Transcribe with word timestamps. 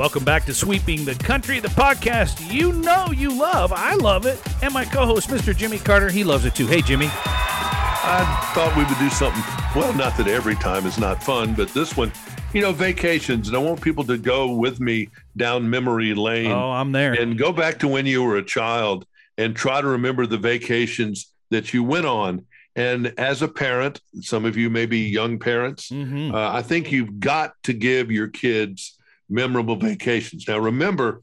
Welcome 0.00 0.24
back 0.24 0.46
to 0.46 0.54
Sweeping 0.54 1.04
the 1.04 1.14
Country, 1.14 1.60
the 1.60 1.68
podcast 1.68 2.50
you 2.50 2.72
know 2.72 3.08
you 3.14 3.38
love. 3.38 3.70
I 3.70 3.96
love 3.96 4.24
it. 4.24 4.40
And 4.62 4.72
my 4.72 4.86
co 4.86 5.04
host, 5.04 5.28
Mr. 5.28 5.54
Jimmy 5.54 5.76
Carter, 5.76 6.08
he 6.08 6.24
loves 6.24 6.46
it 6.46 6.54
too. 6.54 6.66
Hey, 6.66 6.80
Jimmy. 6.80 7.08
I 7.12 8.50
thought 8.54 8.74
we 8.78 8.84
would 8.84 8.98
do 8.98 9.10
something. 9.10 9.42
Well, 9.78 9.92
not 9.92 10.16
that 10.16 10.26
every 10.26 10.54
time 10.54 10.86
is 10.86 10.96
not 10.96 11.22
fun, 11.22 11.52
but 11.52 11.68
this 11.74 11.98
one, 11.98 12.10
you 12.54 12.62
know, 12.62 12.72
vacations. 12.72 13.48
And 13.48 13.54
I 13.54 13.60
want 13.60 13.82
people 13.82 14.02
to 14.04 14.16
go 14.16 14.50
with 14.54 14.80
me 14.80 15.10
down 15.36 15.68
memory 15.68 16.14
lane. 16.14 16.50
Oh, 16.50 16.70
I'm 16.70 16.92
there. 16.92 17.12
And 17.12 17.36
go 17.36 17.52
back 17.52 17.78
to 17.80 17.88
when 17.88 18.06
you 18.06 18.22
were 18.22 18.38
a 18.38 18.42
child 18.42 19.04
and 19.36 19.54
try 19.54 19.82
to 19.82 19.86
remember 19.86 20.24
the 20.24 20.38
vacations 20.38 21.30
that 21.50 21.74
you 21.74 21.84
went 21.84 22.06
on. 22.06 22.46
And 22.74 23.12
as 23.18 23.42
a 23.42 23.48
parent, 23.48 24.00
some 24.22 24.46
of 24.46 24.56
you 24.56 24.70
may 24.70 24.86
be 24.86 25.00
young 25.00 25.38
parents, 25.38 25.90
Mhm. 25.90 26.32
uh, 26.32 26.52
I 26.54 26.62
think 26.62 26.90
you've 26.90 27.20
got 27.20 27.52
to 27.64 27.74
give 27.74 28.10
your 28.10 28.28
kids 28.28 28.96
memorable 29.30 29.76
vacations. 29.76 30.46
Now, 30.48 30.58
remember, 30.58 31.22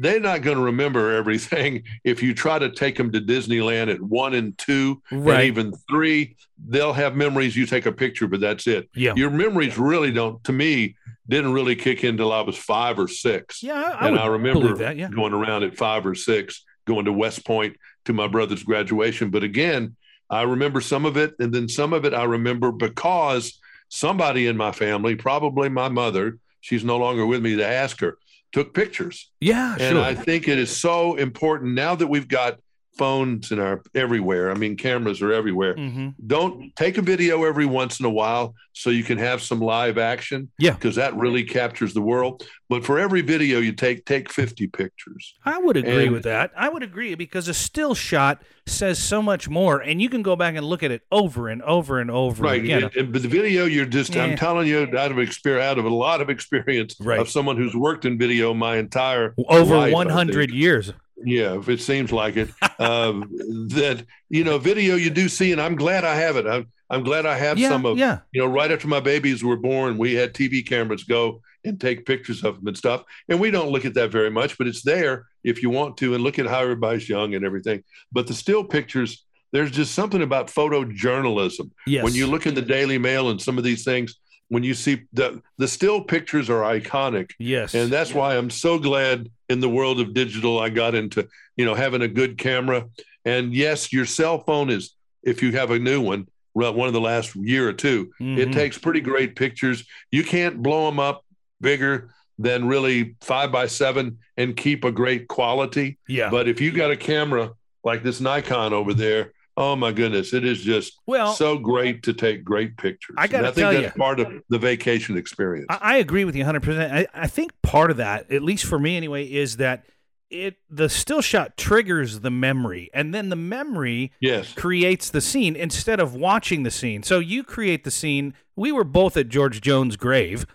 they're 0.00 0.20
not 0.20 0.42
going 0.42 0.56
to 0.56 0.62
remember 0.64 1.12
everything. 1.12 1.84
If 2.04 2.22
you 2.22 2.34
try 2.34 2.58
to 2.58 2.70
take 2.70 2.96
them 2.96 3.12
to 3.12 3.20
Disneyland 3.20 3.92
at 3.92 4.00
one 4.00 4.34
and 4.34 4.56
two, 4.58 5.02
Right. 5.10 5.34
and 5.40 5.44
even 5.46 5.72
three, 5.88 6.36
they'll 6.68 6.92
have 6.92 7.14
memories. 7.14 7.56
You 7.56 7.66
take 7.66 7.86
a 7.86 7.92
picture, 7.92 8.26
but 8.26 8.40
that's 8.40 8.66
it. 8.66 8.88
Yeah. 8.94 9.12
Your 9.16 9.30
memories 9.30 9.78
really 9.78 10.10
don't, 10.12 10.42
to 10.44 10.52
me, 10.52 10.96
didn't 11.28 11.52
really 11.52 11.76
kick 11.76 12.02
in 12.04 12.10
until 12.10 12.32
I 12.32 12.40
was 12.40 12.56
five 12.56 12.98
or 12.98 13.06
six. 13.08 13.62
Yeah, 13.62 13.74
I, 13.74 13.90
I 13.92 14.06
and 14.08 14.12
would 14.16 14.20
I 14.22 14.26
remember 14.26 14.74
that. 14.78 14.96
Yeah. 14.96 15.08
going 15.08 15.32
around 15.32 15.62
at 15.62 15.76
five 15.76 16.04
or 16.06 16.14
six, 16.14 16.64
going 16.86 17.04
to 17.04 17.12
West 17.12 17.46
Point 17.46 17.76
to 18.06 18.12
my 18.12 18.26
brother's 18.26 18.64
graduation. 18.64 19.30
But 19.30 19.44
again, 19.44 19.96
I 20.28 20.42
remember 20.42 20.80
some 20.80 21.04
of 21.06 21.16
it, 21.16 21.34
and 21.38 21.52
then 21.54 21.68
some 21.68 21.92
of 21.92 22.04
it 22.04 22.12
I 22.14 22.24
remember 22.24 22.72
because 22.72 23.60
somebody 23.88 24.46
in 24.48 24.56
my 24.56 24.72
family, 24.72 25.14
probably 25.14 25.68
my 25.68 25.88
mother, 25.88 26.38
she's 26.62 26.82
no 26.82 26.96
longer 26.96 27.26
with 27.26 27.42
me 27.42 27.56
to 27.56 27.66
ask 27.66 28.00
her, 28.00 28.16
took 28.52 28.72
pictures. 28.72 29.30
Yeah, 29.40 29.72
And 29.72 29.96
sure. 29.96 30.00
I 30.02 30.14
think 30.14 30.48
it 30.48 30.58
is 30.58 30.74
so 30.74 31.16
important 31.16 31.74
now 31.74 31.94
that 31.94 32.06
we've 32.06 32.28
got 32.28 32.58
phones 32.96 33.50
in 33.52 33.58
our 33.58 33.82
everywhere. 33.94 34.50
I 34.50 34.54
mean, 34.54 34.76
cameras 34.76 35.22
are 35.22 35.32
everywhere. 35.32 35.74
hmm 35.74 36.08
Don't 36.26 36.74
take 36.76 36.98
a 36.98 37.02
video 37.02 37.44
every 37.44 37.66
once 37.66 38.00
in 38.00 38.06
a 38.06 38.10
while 38.10 38.54
so 38.74 38.90
you 38.90 39.02
can 39.04 39.18
have 39.18 39.40
some 39.42 39.60
live 39.60 39.98
action. 39.98 40.50
Yeah. 40.58 40.72
Because 40.72 40.96
that 40.96 41.14
really 41.16 41.44
captures 41.44 41.94
the 41.94 42.02
world. 42.02 42.46
But 42.68 42.84
for 42.84 42.98
every 42.98 43.20
video 43.20 43.60
you 43.60 43.72
take, 43.72 44.04
take 44.06 44.30
50 44.30 44.66
pictures. 44.68 45.34
I 45.44 45.58
would 45.58 45.76
agree 45.76 46.04
And- 46.04 46.12
with 46.12 46.22
that. 46.24 46.52
I 46.56 46.68
would 46.68 46.82
agree 46.82 47.14
because 47.14 47.48
a 47.48 47.54
still 47.54 47.94
shot 47.94 48.42
says 48.66 48.98
so 49.02 49.20
much 49.20 49.48
more, 49.48 49.80
and 49.80 50.00
you 50.00 50.08
can 50.08 50.22
go 50.22 50.36
back 50.36 50.54
and 50.54 50.64
look 50.64 50.82
at 50.82 50.90
it 50.92 51.02
over 51.10 51.48
and 51.48 51.60
over 51.62 51.98
and 51.98 52.10
over 52.10 52.44
Right. 52.44 52.62
again. 52.62 52.90
But 53.10 53.22
the 53.22 53.28
video, 53.28 53.64
you're 53.64 53.86
just, 53.86 54.14
Yeah. 54.14 54.24
I'm 54.24 54.36
telling 54.36 54.68
you, 54.68 54.88
out 54.96 55.10
of 55.10 55.18
experience, 55.18 55.64
out 55.64 55.78
of 55.78 55.84
a 55.84 55.90
lot 55.90 56.20
of 56.20 56.30
experience 56.30 56.94
Right. 57.00 57.18
of 57.18 57.28
someone 57.28 57.56
who's 57.56 57.74
worked 57.74 58.04
in 58.04 58.18
video 58.18 58.54
my 58.54 58.76
entire 58.76 59.34
over 59.48 59.76
life, 59.76 59.92
100 59.92 60.50
years. 60.50 60.92
Yeah, 61.24 61.58
if 61.58 61.68
it 61.68 61.80
seems 61.80 62.12
like 62.12 62.36
it. 62.36 62.50
uh, 62.78 63.12
that 63.76 64.04
you 64.30 64.44
know, 64.44 64.58
video 64.58 64.96
you 64.96 65.10
do 65.10 65.28
see, 65.28 65.52
and 65.52 65.60
I'm 65.60 65.76
glad 65.76 66.04
I 66.04 66.14
have 66.16 66.36
it. 66.36 66.46
I'm 66.46 66.66
I'm 66.90 67.02
glad 67.04 67.24
I 67.26 67.36
have 67.38 67.58
Yeah, 67.58 67.68
some 67.70 67.86
of. 67.86 67.96
yeah. 67.98 68.18
You 68.32 68.42
know, 68.42 68.46
right 68.48 68.70
after 68.70 68.86
my 68.88 69.00
babies 69.00 69.42
were 69.42 69.56
born, 69.56 69.96
we 69.98 70.14
had 70.14 70.34
TV 70.34 70.66
cameras 70.66 71.04
go 71.04 71.40
and 71.64 71.80
take 71.80 72.04
pictures 72.04 72.42
of 72.44 72.56
them 72.56 72.66
and 72.66 72.76
stuff. 72.76 73.04
And 73.28 73.40
we 73.40 73.50
don't 73.50 73.70
look 73.70 73.84
at 73.84 73.94
that 73.94 74.10
very 74.10 74.30
much, 74.30 74.58
but 74.58 74.66
it's 74.66 74.82
there 74.82 75.26
if 75.44 75.62
you 75.62 75.70
want 75.70 75.96
to, 75.98 76.14
and 76.14 76.22
look 76.22 76.38
at 76.38 76.46
how 76.46 76.58
everybody's 76.60 77.08
young 77.08 77.34
and 77.34 77.44
everything. 77.44 77.82
But 78.10 78.26
the 78.26 78.34
still 78.34 78.64
pictures, 78.64 79.24
there's 79.52 79.70
just 79.70 79.94
something 79.94 80.22
about 80.22 80.48
photojournalism. 80.48 81.70
Yes. 81.86 82.04
When 82.04 82.14
you 82.14 82.26
look 82.26 82.46
in 82.46 82.54
the 82.54 82.62
Daily 82.62 82.98
Mail 82.98 83.30
and 83.30 83.40
some 83.40 83.58
of 83.58 83.64
these 83.64 83.84
things, 83.84 84.16
when 84.48 84.62
you 84.62 84.74
see 84.74 85.02
the 85.12 85.42
the 85.58 85.68
still 85.68 86.02
pictures 86.02 86.50
are 86.50 86.62
iconic. 86.62 87.30
yes. 87.38 87.74
And 87.74 87.90
that's 87.90 88.12
why 88.14 88.36
I'm 88.36 88.50
so 88.50 88.78
glad 88.78 89.30
in 89.48 89.60
the 89.60 89.68
world 89.68 90.00
of 90.00 90.14
digital 90.14 90.58
I 90.58 90.68
got 90.68 90.94
into, 90.94 91.28
you 91.56 91.64
know, 91.64 91.74
having 91.74 92.02
a 92.02 92.08
good 92.08 92.38
camera. 92.38 92.86
And 93.24 93.54
yes, 93.54 93.92
your 93.92 94.04
cell 94.06 94.40
phone 94.40 94.68
is 94.70 94.94
if 95.22 95.42
you 95.42 95.52
have 95.52 95.70
a 95.70 95.78
new 95.78 96.00
one, 96.00 96.26
one 96.52 96.86
of 96.86 96.92
the 96.92 97.00
last 97.00 97.34
year 97.36 97.68
or 97.68 97.72
2 97.72 98.12
it 98.20 98.48
Mhm. 98.48 98.52
takes 98.52 98.76
pretty 98.78 99.00
great 99.00 99.36
pictures. 99.36 99.84
You 100.10 100.22
can't 100.24 100.62
blow 100.62 100.86
them 100.86 100.98
up 101.00 101.24
bigger 101.60 102.10
than 102.38 102.66
really 102.66 103.14
five 103.20 103.52
by 103.52 103.66
seven 103.68 104.18
and 104.36 104.56
keep 104.56 104.84
a 104.84 104.90
great 104.92 105.28
quality. 105.28 105.98
yeah. 106.08 106.28
But 106.30 106.48
if 106.48 106.60
you 106.60 106.72
got 106.72 106.90
a 106.90 106.96
camera 106.96 107.52
like 107.84 108.02
this 108.02 108.20
Nikon 108.20 108.72
over 108.72 108.92
there, 108.94 109.32
oh 109.56 109.76
my 109.76 109.92
goodness, 109.92 110.32
it 110.32 110.44
is 110.44 110.60
just 110.60 110.98
well, 111.06 111.32
so 111.32 111.58
great 111.58 112.02
to 112.04 112.12
take 112.12 112.44
great 112.44 112.76
pictures. 112.76 113.16
I 113.18 113.26
gotta 113.26 113.52
think 113.52 113.56
tell 113.56 113.72
that's 113.72 113.94
you- 113.94 114.00
part 114.00 114.20
of 114.20 114.42
the 114.48 114.58
vacation 114.58 115.16
experience. 115.16 115.66
I, 115.68 115.78
I 115.80 115.96
agree 115.96 116.24
with 116.24 116.36
you 116.36 116.44
100%. 116.44 116.92
I, 116.92 117.06
I 117.14 117.26
think 117.26 117.52
part 117.62 117.90
of 117.90 117.98
that, 117.98 118.30
at 118.30 118.42
least 118.42 118.64
for 118.64 118.78
me 118.78 118.96
anyway, 118.96 119.24
is 119.24 119.58
that 119.58 119.84
it 120.30 120.56
the 120.70 120.88
still 120.88 121.20
shot 121.20 121.56
triggers 121.56 122.20
the 122.20 122.30
memory, 122.30 122.90
and 122.94 123.14
then 123.14 123.28
the 123.28 123.36
memory 123.36 124.12
yes. 124.20 124.52
creates 124.54 125.10
the 125.10 125.20
scene 125.20 125.54
instead 125.54 126.00
of 126.00 126.14
watching 126.14 126.62
the 126.62 126.70
scene. 126.70 127.02
So 127.02 127.18
you 127.18 127.44
create 127.44 127.84
the 127.84 127.90
scene. 127.90 128.34
We 128.56 128.72
were 128.72 128.84
both 128.84 129.16
at 129.16 129.28
George 129.28 129.60
Jones' 129.60 129.96
grave. 129.96 130.46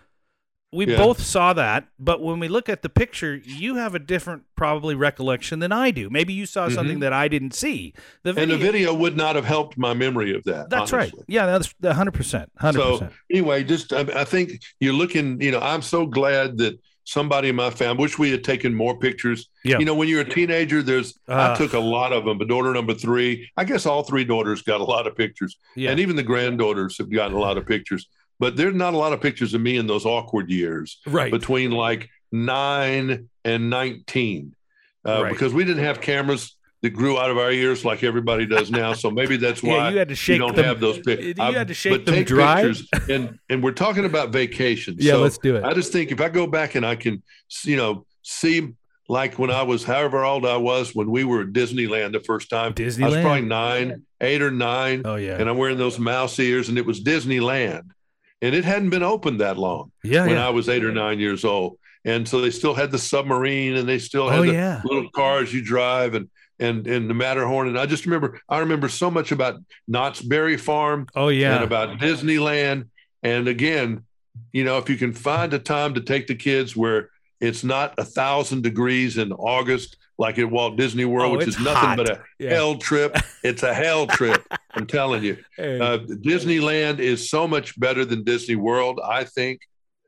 We 0.70 0.86
Yeah. 0.86 0.98
both 0.98 1.22
saw 1.22 1.54
that, 1.54 1.88
but 1.98 2.20
when 2.22 2.40
we 2.40 2.48
look 2.48 2.68
at 2.68 2.82
the 2.82 2.90
picture, 2.90 3.36
you 3.42 3.76
have 3.76 3.94
a 3.94 3.98
different 3.98 4.42
probably 4.54 4.94
recollection 4.94 5.60
than 5.60 5.72
I 5.72 5.90
do. 5.90 6.10
Maybe 6.10 6.34
you 6.34 6.44
saw 6.44 6.68
something 6.68 6.98
that 7.00 7.12
I 7.12 7.26
didn't 7.26 7.54
see. 7.54 7.94
The 8.22 8.32
Mm-hmm. 8.32 8.38
And 8.38 8.50
the 8.50 8.58
video 8.58 8.92
would 8.92 9.16
not 9.16 9.34
have 9.34 9.46
helped 9.46 9.78
my 9.78 9.94
memory 9.94 10.34
of 10.34 10.44
that. 10.44 10.68
That's 10.68 10.92
honestly. 10.92 11.18
right. 11.20 11.24
Yeah, 11.26 11.46
that's 11.46 11.72
100%. 11.82 12.48
100%. 12.60 12.74
So 12.74 13.08
anyway, 13.30 13.64
just 13.64 13.94
I, 13.94 14.00
I 14.14 14.24
think 14.24 14.60
you're 14.78 14.92
looking. 14.92 15.40
You 15.40 15.52
know, 15.52 15.60
I'm 15.60 15.80
so 15.80 16.04
glad 16.04 16.58
that 16.58 16.78
somebody 17.04 17.48
in 17.48 17.56
my 17.56 17.70
family. 17.70 18.02
Wish 18.02 18.18
we 18.18 18.30
had 18.30 18.44
taken 18.44 18.74
more 18.74 18.98
pictures. 18.98 19.48
Yeah. 19.64 19.78
You 19.78 19.86
know, 19.86 19.94
when 19.94 20.08
you're 20.08 20.20
a 20.20 20.28
teenager, 20.28 20.82
there's 20.82 21.18
Ah. 21.28 21.54
I 21.54 21.56
took 21.56 21.72
a 21.72 21.78
lot 21.78 22.12
of 22.12 22.26
them. 22.26 22.36
But 22.36 22.48
daughter 22.48 22.70
number 22.74 22.92
three, 22.92 23.48
I 23.56 23.64
guess 23.64 23.86
all 23.86 24.02
three 24.02 24.24
daughters 24.24 24.60
got 24.60 24.82
a 24.82 24.84
lot 24.84 25.06
of 25.06 25.16
pictures, 25.16 25.56
yeah. 25.74 25.90
and 25.90 25.98
even 26.00 26.16
the 26.16 26.22
granddaughters 26.22 26.98
have 26.98 27.10
gotten 27.10 27.34
a 27.34 27.40
lot 27.40 27.56
of 27.56 27.64
pictures. 27.64 28.06
But 28.40 28.56
there's 28.56 28.74
not 28.74 28.94
a 28.94 28.96
lot 28.96 29.12
of 29.12 29.20
pictures 29.20 29.52
of 29.54 29.60
me 29.60 29.76
in 29.76 29.86
those 29.86 30.04
awkward 30.06 30.48
years 30.50 30.98
right. 31.06 31.30
between 31.32 31.70
like 31.72 32.08
nine 32.30 33.28
and 33.44 33.70
nineteen, 33.70 34.54
uh, 35.06 35.22
Right. 35.24 35.32
because 35.32 35.52
we 35.52 35.64
didn't 35.64 35.84
have 35.84 36.00
cameras. 36.00 36.54
That 36.80 36.90
grew 36.90 37.18
out 37.18 37.28
of 37.28 37.38
our 37.38 37.50
ears 37.50 37.84
like 37.84 38.04
everybody 38.04 38.46
does 38.46 38.70
now. 38.70 38.92
So 38.92 39.10
maybe 39.10 39.36
that's 39.36 39.64
Yeah, 39.64 39.76
why 39.78 39.90
you 39.90 39.98
had 39.98 40.10
to 40.10 40.14
shake 40.14 40.38
don't 40.38 40.54
them- 40.54 40.64
have 40.64 40.78
those 40.78 41.00
pictures. 41.00 41.34
you 41.36 41.42
had 41.52 41.66
to 41.66 41.74
shake 41.74 42.04
them 42.04 42.14
take 42.14 42.28
dry? 42.28 42.72
and 43.10 43.36
and 43.50 43.64
we're 43.64 43.72
talking 43.72 44.04
about 44.04 44.30
vacations. 44.30 45.04
Yeah, 45.04 45.14
so 45.14 45.22
let's 45.22 45.38
do 45.38 45.56
it. 45.56 45.64
I 45.64 45.74
just 45.74 45.90
think 45.90 46.12
if 46.12 46.20
I 46.20 46.28
go 46.28 46.46
back 46.46 46.76
and 46.76 46.86
I 46.86 46.94
can, 46.94 47.20
you 47.64 47.76
know, 47.76 48.06
see 48.22 48.74
like 49.08 49.40
when 49.40 49.50
I 49.50 49.62
was 49.64 49.82
however 49.82 50.24
old 50.24 50.46
I 50.46 50.56
was 50.56 50.94
when 50.94 51.10
we 51.10 51.24
were 51.24 51.40
at 51.40 51.48
Disneyland 51.48 52.12
the 52.12 52.20
first 52.20 52.48
time. 52.48 52.74
Disneyland. 52.74 53.02
I 53.02 53.08
was 53.08 53.16
probably 53.22 53.40
nine, 53.42 54.02
eight 54.20 54.40
or 54.40 54.52
nine, 54.52 55.02
oh, 55.04 55.16
yeah. 55.16 55.36
and 55.40 55.48
I'm 55.50 55.56
wearing 55.58 55.78
those 55.78 55.98
mouse 55.98 56.38
ears, 56.38 56.68
and 56.68 56.78
it 56.78 56.86
was 56.86 57.00
Disneyland, 57.02 57.88
and 58.42 58.54
it 58.54 58.64
hadn't 58.64 58.90
been 58.90 59.02
open 59.02 59.38
that 59.38 59.58
long 59.58 59.90
yeah, 60.04 60.22
when 60.26 60.36
yeah. 60.36 60.46
I 60.46 60.50
was 60.50 60.68
eight 60.68 60.84
or 60.84 60.92
nine 60.92 61.18
years 61.18 61.44
old, 61.44 61.78
and 62.04 62.26
so 62.28 62.40
they 62.40 62.50
still 62.50 62.74
had 62.74 62.90
the 62.90 62.98
submarine, 62.98 63.76
and 63.76 63.88
they 63.88 63.98
still 63.98 64.28
had 64.28 64.40
Oh, 64.40 64.46
the 64.46 64.52
yeah. 64.52 64.80
little 64.84 65.10
cars 65.10 65.52
you 65.52 65.62
drive, 65.62 66.14
and 66.14 66.28
and 66.60 66.86
and 66.86 67.08
the 67.08 67.14
Matterhorn, 67.14 67.68
and 67.68 67.78
I 67.78 67.86
just 67.86 68.04
remember 68.06 68.40
I 68.48 68.58
remember 68.58 68.88
so 68.88 69.10
much 69.10 69.32
about 69.32 69.60
Knott's 69.86 70.20
Berry 70.22 70.56
Farm 70.56 71.06
Oh, 71.14 71.28
yeah. 71.28 71.56
and 71.56 71.64
about 71.64 71.98
Disneyland. 71.98 72.88
And 73.22 73.48
again, 73.48 74.04
you 74.52 74.64
know, 74.64 74.78
if 74.78 74.88
you 74.88 74.96
can 74.96 75.12
find 75.12 75.52
a 75.54 75.58
time 75.58 75.94
to 75.94 76.00
take 76.00 76.26
the 76.28 76.34
kids 76.34 76.76
where 76.76 77.10
it's 77.40 77.62
not 77.64 77.94
a 77.98 78.04
thousand 78.04 78.62
degrees 78.62 79.18
in 79.18 79.32
August, 79.32 79.96
like 80.18 80.38
at 80.38 80.50
Walt 80.50 80.76
Disney 80.76 81.04
World, 81.04 81.34
Oh, 81.34 81.38
which 81.38 81.46
is 81.48 81.58
nothing 81.60 81.74
hot. 81.90 81.96
but 81.96 82.10
a 82.10 82.20
Yeah. 82.38 82.50
hell 82.50 82.76
trip. 82.76 83.16
It's 83.44 83.62
a 83.62 83.72
hell 83.72 84.06
trip. 84.06 84.44
I'm 84.74 84.86
telling 84.86 85.22
you. 85.22 85.36
Hey, 85.56 85.78
Uh, 85.78 85.98
Disneyland 85.98 86.98
is 86.98 87.30
so 87.30 87.46
much 87.46 87.78
better 87.78 88.04
than 88.04 88.24
Disney 88.24 88.56
World, 88.56 89.00
I 89.04 89.24
think. 89.24 89.60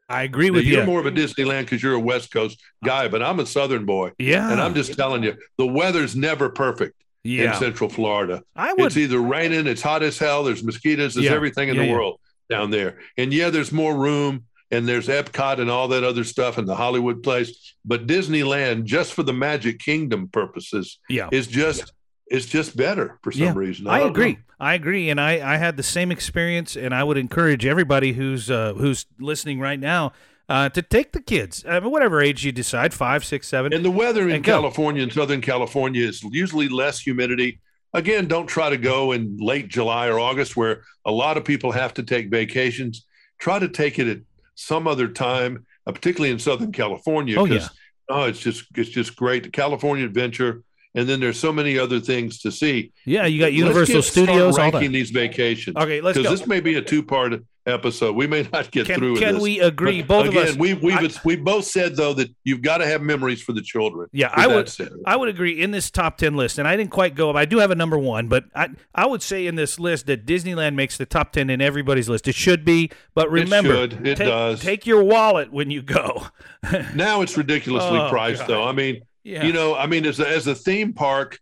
I 0.09 0.25
agree 0.25 0.49
Now, 0.51 0.55
with 0.57 0.65
you're 0.65 0.85
more 0.87 0.99
of 0.99 1.07
a 1.07 1.13
Disneyland 1.13 1.61
because 1.63 1.83
you're 1.83 1.95
a 1.95 2.01
West 2.01 2.33
Coast 2.33 2.61
guy, 2.85 3.07
but 3.07 3.23
I'm 3.23 3.39
a 3.39 3.47
Southern 3.47 3.85
boy. 3.87 4.11
yeah. 4.19 4.51
And 4.51 4.61
I'm 4.61 4.75
just 4.75 4.95
telling 4.95 5.23
you, 5.23 5.37
the 5.57 5.67
weather's 5.67 6.17
never 6.17 6.51
perfect 6.51 6.97
in. 7.23 7.53
Central 7.55 7.89
Florida. 7.89 8.43
I 8.57 8.73
would. 8.73 8.87
It's 8.87 8.97
either 8.97 9.21
raining, 9.21 9.67
it's 9.69 9.83
hot 9.83 10.03
as 10.03 10.19
hell, 10.19 10.43
there's 10.43 10.65
mosquitoes, 10.65 11.15
there's 11.15 11.27
Yeah. 11.27 11.33
everything 11.35 11.69
in 11.69 11.77
Yeah, 11.77 11.83
the 11.83 11.89
yeah. 11.89 11.95
world 11.95 12.19
down 12.49 12.71
there. 12.71 12.99
And 13.17 13.33
yeah, 13.33 13.51
there's 13.51 13.71
more 13.71 13.95
room 13.97 14.47
and 14.71 14.89
there's 14.89 15.09
Epcot 15.09 15.59
and 15.61 15.71
all 15.71 15.89
that 15.89 16.05
other 16.05 16.25
stuff 16.25 16.59
and 16.59 16.69
the 16.69 16.75
Hollywood 16.77 17.23
place. 17.23 17.75
But 17.85 18.07
Disneyland, 18.07 18.85
just 18.85 19.15
for 19.15 19.23
the 19.23 19.33
Magic 19.33 19.79
Kingdom 19.79 20.29
purposes, 20.29 20.99
yeah. 21.09 21.29
is 21.33 21.47
just 21.47 21.93
is 22.31 22.47
just 22.47 22.77
better 22.77 23.19
for 23.23 23.33
some 23.33 23.43
Yeah, 23.43 23.55
reason. 23.55 23.89
I 23.89 24.01
don't 24.01 24.11
agree. 24.11 24.33
know. 24.35 24.39
I 24.61 24.75
agree, 24.75 25.09
and 25.09 25.21
I, 25.21 25.55
I 25.55 25.57
had 25.57 25.77
the 25.77 25.83
same 25.83 26.13
experience, 26.13 26.77
and 26.77 26.95
I 26.95 27.03
would 27.03 27.17
encourage 27.17 27.65
everybody 27.65 28.13
who's 28.13 28.51
uh, 28.51 28.75
who's 28.75 29.07
listening 29.19 29.59
right 29.59 29.81
now 29.81 30.13
uh, 30.51 30.69
to 30.69 30.83
take 30.83 31.13
the 31.13 31.21
kids, 31.21 31.65
I 31.67 31.79
mean, 31.79 31.93
whatever 31.93 32.21
age 32.21 32.45
you 32.45 32.51
decide, 32.51 32.93
five, 32.93 33.25
six, 33.25 33.47
seven. 33.47 33.73
And 33.73 33.85
the 33.85 33.91
weather 33.91 34.29
in. 34.29 34.43
California 34.43 35.03
and 35.05 35.13
Southern 35.13 35.41
California 35.41 36.05
is 36.07 36.25
usually 36.25 36.69
less 36.69 36.99
humidity. 36.99 37.61
Again, 37.95 38.27
don't 38.27 38.49
try 38.49 38.69
to 38.69 38.77
go 38.77 39.13
in 39.13 39.37
late 39.39 39.69
July 39.69 40.09
or 40.09 40.19
August 40.19 40.57
where 40.57 40.83
a 41.07 41.13
lot 41.13 41.37
of 41.37 41.45
people 41.45 41.71
have 41.71 41.95
to 41.95 42.03
take 42.03 42.31
vacations. 42.31 43.07
Try 43.39 43.61
to 43.61 43.69
take 43.69 44.01
it 44.01 44.09
at 44.09 44.19
some 44.61 44.87
other 44.87 45.09
time 45.09 45.67
uh, 45.87 45.93
particularly 45.93 46.31
in 46.31 46.39
Southern 46.39 46.73
California. 46.73 47.39
Oh, 47.39 47.45
yeah. 47.45 47.67
oh, 48.09 48.25
it's 48.25 48.41
just 48.41 48.65
it's 48.75 48.91
just 48.91 49.17
great. 49.17 49.45
The 49.45 49.51
California 49.51 50.05
Adventure, 50.05 50.63
and 50.95 51.09
then 51.09 51.21
there's 51.21 51.39
so 51.39 51.53
many 51.53 51.79
other 51.79 52.01
things 52.01 52.41
to 52.41 52.53
see. 52.53 52.93
Yeah, 53.07 53.27
you 53.27 53.41
got 53.41 53.53
Universal 53.53 53.97
get- 53.97 54.05
start 54.05 54.27
Studios. 54.29 54.59
All 54.59 54.65
ranking 54.71 54.93
that. 54.93 54.99
these 54.99 55.11
vacations. 55.11 55.77
Okay, 55.77 56.01
let's 56.01 56.19
because 56.19 56.39
this 56.41 56.47
may 56.49 56.61
be 56.61 56.75
a 56.77 56.83
two-part 56.83 57.43
episode. 57.67 58.17
We 58.17 58.27
may 58.27 58.49
not 58.53 58.71
get 58.71 58.87
Can, 58.87 58.99
through 58.99 59.17
can 59.19 59.35
this. 59.35 59.43
we 59.43 59.61
agree? 59.61 60.03
Both 60.03 60.29
again, 60.29 60.43
of 60.45 60.49
us. 60.51 60.57
we 60.57 60.75
we've 60.75 60.95
I- 60.97 61.21
we 61.25 61.37
both 61.37 61.65
said 61.65 61.97
though 61.97 62.13
that 62.15 62.35
you've 62.45 62.63
got 62.63 62.79
to 62.79 62.87
have 62.87 63.03
memories 63.03 63.43
for 63.43 63.53
the 63.53 63.61
children. 63.63 64.09
Yeah, 64.13 64.31
I 64.33 64.47
would. 64.47 64.69
said. 64.69 64.89
I 65.07 65.17
would 65.17 65.29
agree 65.29 65.61
in 65.61 65.71
this 65.71 65.91
top 65.91 66.17
ten 66.19 66.37
list, 66.37 66.59
and 66.59 66.67
I 66.67 66.77
didn't 66.77 66.91
quite 66.91 67.15
go. 67.15 67.31
Up. 67.31 67.37
I 67.37 67.45
do 67.45 67.59
have 67.59 67.71
a 67.71 67.75
number 67.75 67.99
one, 67.99 68.29
but 68.29 68.45
I 68.55 68.69
I 68.95 69.07
would 69.07 69.23
say 69.23 69.47
in 69.47 69.55
this 69.57 69.79
list 69.79 70.07
that 70.07 70.27
Disneyland 70.27 70.75
makes 70.75 70.97
the 70.97 71.07
top 71.07 71.33
ten 71.33 71.51
in 71.51 71.61
everybody's 71.61 72.09
list. 72.09 72.27
It 72.29 72.35
should 72.35 72.65
be, 72.65 72.91
but 73.15 73.31
remember, 73.31 73.75
should. 73.75 74.07
It 74.07 74.17
take, 74.17 74.29
does. 74.29 74.61
take 74.61 74.87
your 74.87 75.05
wallet 75.05 75.53
when 75.53 75.71
you 75.71 75.83
go. 75.83 76.27
Now 76.95 77.23
it's 77.23 77.37
ridiculously 77.37 77.99
Oh, 77.99 78.09
priced 78.11 78.41
God. 78.41 78.49
though. 78.49 78.65
I 78.65 78.73
mean, 78.73 79.03
yeah, 79.25 79.45
you 79.45 79.53
know, 79.53 79.75
I 79.75 79.87
mean, 79.87 80.05
as 80.07 80.21
a, 80.21 80.29
as 80.29 80.47
a 80.47 80.55
theme 80.55 80.93
park, 80.93 81.39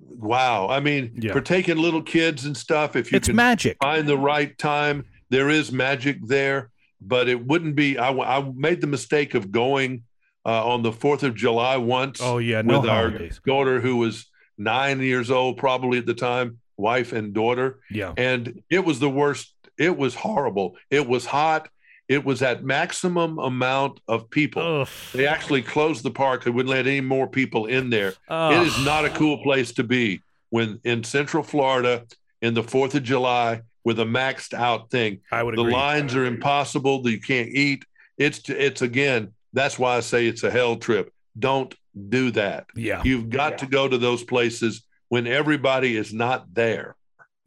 wow. 0.00 0.68
I 0.68 0.80
mean, 0.80 1.12
Yeah. 1.20 1.32
for 1.32 1.40
taking 1.40 1.76
little 1.78 2.02
kids 2.02 2.44
and 2.44 2.56
stuff, 2.56 2.96
if 2.96 3.10
you 3.12 3.16
it's 3.16 3.28
can 3.28 3.36
magic. 3.36 3.76
find 3.82 4.06
the 4.06 4.18
right 4.18 4.56
time, 4.58 5.04
there 5.32 5.48
is 5.48 5.72
magic 5.72 6.18
there. 6.24 6.70
But 7.00 7.28
it 7.28 7.44
wouldn't 7.44 7.74
be. 7.74 7.98
I, 7.98 8.10
I 8.12 8.52
made 8.54 8.80
the 8.80 8.86
mistake 8.86 9.34
of 9.34 9.50
going 9.50 10.04
uh, 10.46 10.64
on 10.64 10.82
the 10.82 10.92
Fourth 10.92 11.24
of 11.24 11.34
July 11.34 11.76
once. 11.78 12.20
Oh 12.22 12.38
yeah, 12.38 12.62
no 12.62 12.78
with 12.78 12.88
our 12.88 13.10
daughter 13.44 13.80
who 13.80 13.96
was 13.96 14.26
nine 14.56 15.00
years 15.00 15.28
old, 15.28 15.56
probably 15.56 15.98
at 15.98 16.06
the 16.06 16.14
time, 16.14 16.58
wife 16.76 17.12
and 17.12 17.32
daughter. 17.34 17.80
Yeah, 17.90 18.12
And 18.16 18.62
it 18.70 18.84
was 18.84 19.00
the 19.00 19.10
worst. 19.10 19.52
It 19.76 19.96
was 19.96 20.14
horrible. 20.14 20.76
It 20.90 21.08
was 21.08 21.26
hot. 21.26 21.68
It 22.08 22.24
was 22.24 22.42
at 22.42 22.62
maximum 22.62 23.38
amount 23.38 23.98
of 24.06 24.30
people. 24.30 24.82
Ugh. 24.82 24.88
They 25.12 25.26
actually 25.26 25.62
closed 25.62 26.04
the 26.04 26.10
park. 26.10 26.44
They 26.44 26.50
wouldn't 26.50 26.70
let 26.70 26.86
any 26.86 27.00
more 27.00 27.26
people 27.26 27.66
in 27.66 27.90
there. 27.90 28.12
Ugh. 28.28 28.52
It 28.52 28.66
is 28.66 28.84
not 28.84 29.04
a 29.04 29.10
cool 29.10 29.42
place 29.42 29.72
to 29.72 29.82
be 29.82 30.20
when 30.50 30.78
in 30.84 31.02
Central 31.02 31.42
Florida 31.42 32.04
in 32.42 32.54
the 32.54 32.62
4th 32.62 32.94
of 32.94 33.02
July 33.02 33.62
with 33.84 33.98
a 34.00 34.04
maxed 34.04 34.54
out 34.54 34.90
thing. 34.90 35.20
I 35.30 35.42
would 35.42 35.56
The 35.56 35.62
agree. 35.62 35.72
lines 35.72 36.14
are 36.14 36.24
impossible. 36.24 37.02
That 37.02 37.10
You 37.10 37.20
can't 37.20 37.48
eat. 37.48 37.84
It's 38.18 38.48
it's 38.48 38.82
again, 38.82 39.32
that's 39.52 39.78
why 39.78 39.96
I 39.96 40.00
say 40.00 40.26
it's 40.26 40.42
a 40.44 40.50
hell 40.50 40.76
trip. 40.76 41.12
Don't 41.38 41.74
do 42.08 42.30
that. 42.32 42.66
yeah, 42.74 43.02
You've 43.04 43.28
got 43.30 43.58
to 43.58 43.66
go 43.66 43.88
to 43.88 43.98
those 43.98 44.22
places 44.24 44.82
when 45.08 45.26
everybody 45.26 45.96
is 45.96 46.12
not 46.14 46.54
there. 46.54 46.96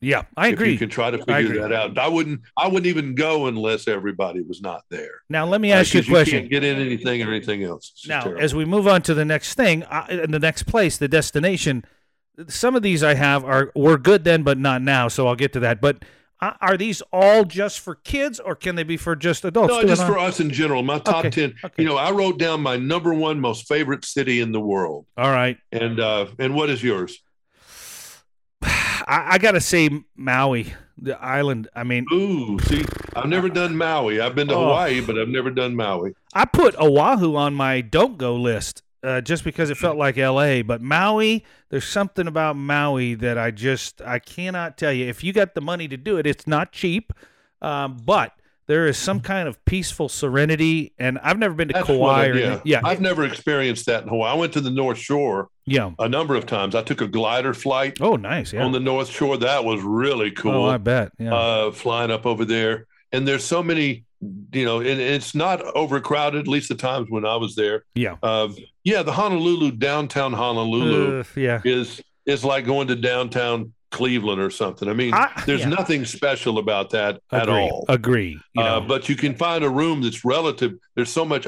yeah, 0.02 0.24
I 0.38 0.48
If 0.50 0.54
agree. 0.54 0.72
you 0.74 0.78
can 0.78 0.90
try 0.90 1.10
to 1.10 1.18
figure 1.24 1.62
that 1.62 1.72
out. 1.72 1.98
I 1.98 2.08
wouldn't 2.08 2.42
I 2.58 2.68
wouldn't 2.68 2.86
even 2.88 3.16
go 3.16 3.48
unless 3.48 3.88
everybody 3.88 4.42
was 4.42 4.62
not 4.62 4.84
there. 4.92 5.22
now 5.30 5.46
let 5.46 5.62
me 5.62 5.72
ask 5.72 5.94
you 5.94 6.02
a 6.02 6.04
question. 6.04 6.40
can't 6.42 6.52
get 6.52 6.64
in 6.64 6.78
anything 6.80 7.22
or 7.24 7.30
anything 7.32 7.64
else. 7.64 7.92
Now, 8.08 8.22
terrible. 8.22 8.42
as 8.44 8.54
we 8.54 8.66
move 8.66 8.88
on 8.88 9.02
to 9.04 9.14
the 9.14 9.26
next 9.26 9.54
thing, 9.56 9.84
uh, 9.84 10.06
in 10.10 10.32
the 10.32 10.40
next 10.40 10.64
place, 10.64 10.98
the 10.98 11.08
destination, 11.08 11.86
some 12.48 12.76
of 12.76 12.82
these 12.84 13.02
I 13.04 13.14
have 13.16 13.44
are 13.46 13.72
were 13.76 13.98
good 13.98 14.26
then, 14.26 14.44
but 14.44 14.58
not 14.60 14.82
now. 14.82 15.08
So 15.08 15.28
I'll 15.28 15.36
get 15.36 15.54
to 15.54 15.60
that. 15.62 15.80
But 15.82 16.04
uh, 16.42 16.54
are 16.62 16.76
these 16.78 17.02
all 17.14 17.44
just 17.46 17.80
for 17.80 17.96
kids, 17.96 18.40
or 18.40 18.56
can 18.56 18.76
they 18.76 18.84
be 18.84 18.98
for 18.98 19.16
just 19.16 19.46
adults? 19.46 19.74
No, 19.74 19.84
just 19.84 20.06
for 20.06 20.18
us 20.20 20.40
in 20.40 20.50
general. 20.52 20.84
My 20.84 21.00
top 21.00 21.26
Okay, 21.26 21.30
ten. 21.30 21.56
okay. 21.64 21.82
You 21.84 21.88
know, 21.88 21.98
I 21.98 22.12
wrote 22.12 22.38
down 22.38 22.62
my 22.62 22.76
number 22.78 23.14
one 23.14 23.40
most 23.40 23.68
favorite 23.68 24.04
city 24.06 24.42
in 24.42 24.52
the 24.52 24.60
world, 24.60 25.06
all 25.18 25.32
right. 25.32 25.58
and 25.72 26.00
uh, 26.00 26.28
and 26.40 26.54
what 26.56 26.70
is 26.70 26.84
yours? 26.84 27.22
I, 28.62 29.34
I 29.34 29.38
got 29.38 29.52
to 29.52 29.62
say 29.62 29.90
Maui, 30.16 30.74
the 30.98 31.20
island. 31.22 31.68
I 31.76 31.84
mean, 31.84 32.06
Ooh, 32.12 32.58
see, 32.60 32.84
I've 33.16 33.28
never 33.28 33.50
done 33.50 33.78
Maui. 33.78 34.20
I've 34.20 34.36
been 34.36 34.48
to 34.48 34.56
Oh. 34.56 34.66
Hawaii, 34.66 35.02
but 35.02 35.18
I've 35.20 35.28
never 35.30 35.52
done 35.52 35.76
Maui. 35.76 36.14
I 36.34 36.46
put 36.46 36.76
Oahu 36.76 37.36
on 37.36 37.54
my 37.54 37.82
don't 37.82 38.18
go 38.18 38.36
list 38.36 38.82
uh, 39.06 39.22
just 39.22 39.44
because 39.44 39.69
it 39.69 39.78
felt 39.78 39.98
like 39.98 40.18
L.A. 40.18 40.62
But 40.62 40.81
Maui, 40.81 41.46
there's 41.69 41.88
something 41.88 42.28
about 42.28 42.56
Maui 42.56 43.13
that 43.16 43.38
I 43.38 43.52
just 43.52 44.02
I 44.02 44.19
cannot 44.19 44.78
tell 44.78 44.92
you. 44.92 45.06
If 45.07 45.24
you 45.24 45.34
got 45.34 45.54
the 45.56 45.62
money 45.62 45.88
to 45.88 45.98
do 45.98 46.18
it, 46.18 46.25
it's 46.25 46.48
not 46.48 46.72
cheap, 46.72 47.13
um, 47.62 47.98
but 48.04 48.34
there 48.68 48.88
is 48.88 48.98
some 48.98 49.19
kind 49.19 49.48
of 49.48 49.63
peaceful 49.66 50.10
serenity. 50.10 50.94
And 50.98 51.19
I've 51.19 51.38
never 51.38 51.54
been 51.54 51.68
to 51.68 51.74
That's 51.74 51.86
Kauai 51.88 52.24
I, 52.24 52.28
or 52.28 52.34
yeah. 52.36 52.62
yeah, 52.63 52.81
I've 52.84 53.02
never 53.02 53.24
experienced 53.24 53.86
that 53.86 54.04
in 54.04 54.10
Hawaii. 54.10 54.31
I 54.31 54.36
went 54.36 54.54
to 54.54 54.62
the 54.62 54.72
North 54.72 54.98
Shore 54.98 55.50
yeah. 55.66 55.92
a 56.00 56.10
number 56.10 56.36
of 56.36 56.46
times. 56.48 56.74
I 56.74 56.81
took 56.81 57.01
a 57.01 57.08
glider 57.08 57.54
flight 57.54 57.98
Oh, 58.01 58.16
nice. 58.16 58.54
Yeah. 58.54 58.63
on 58.63 58.72
the 58.72 58.80
North 58.80 59.10
Shore. 59.10 59.38
That 59.38 59.63
was 59.63 59.81
really 59.84 60.31
cool. 60.31 60.51
Oh, 60.51 60.66
I 60.66 60.78
bet. 60.78 61.12
Yeah. 61.19 61.36
uh, 61.36 61.72
flying 61.72 62.10
up 62.10 62.25
over 62.25 62.44
there. 62.44 62.88
And 63.12 63.28
there's 63.28 63.44
so 63.44 63.62
many, 63.62 64.05
you 64.22 64.66
know, 64.66 64.80
and 64.80 65.00
it's 65.00 65.36
not 65.36 65.62
overcrowded. 65.76 66.42
At 66.42 66.48
least 66.48 66.70
the 66.70 66.76
times 66.76 67.08
when 67.10 67.26
I 67.26 67.36
was 67.36 67.56
there. 67.56 67.84
yeah. 67.96 68.16
Uh, 68.24 68.50
yeah, 68.84 69.02
the 69.04 69.12
Honolulu 69.12 69.72
downtown 69.72 70.34
Honolulu 70.34 71.20
Uh, 71.20 71.24
yeah. 71.36 71.62
is 71.66 72.02
is 72.26 72.44
like 72.44 72.66
going 72.66 72.88
to 72.88 72.96
downtown 72.96 73.74
Cleveland 73.92 74.42
or 74.42 74.50
something. 74.50 74.90
I 74.90 74.94
mean, 74.94 75.14
I- 75.14 75.44
there's 75.46 75.62
yeah. 75.62 75.70
nothing 75.70 76.06
special 76.06 76.58
about 76.58 76.90
that 76.92 77.22
at 77.32 77.48
all. 77.50 77.86
Agree. 77.88 78.40
You 78.54 78.62
Uh, 78.62 78.80
know. 78.80 78.82
but 78.82 79.08
you 79.10 79.16
can 79.16 79.36
find 79.36 79.64
a 79.64 79.70
room 79.70 80.02
that's 80.02 80.26
relative. 80.26 80.74
There's 80.96 81.12
so 81.12 81.24
much 81.26 81.46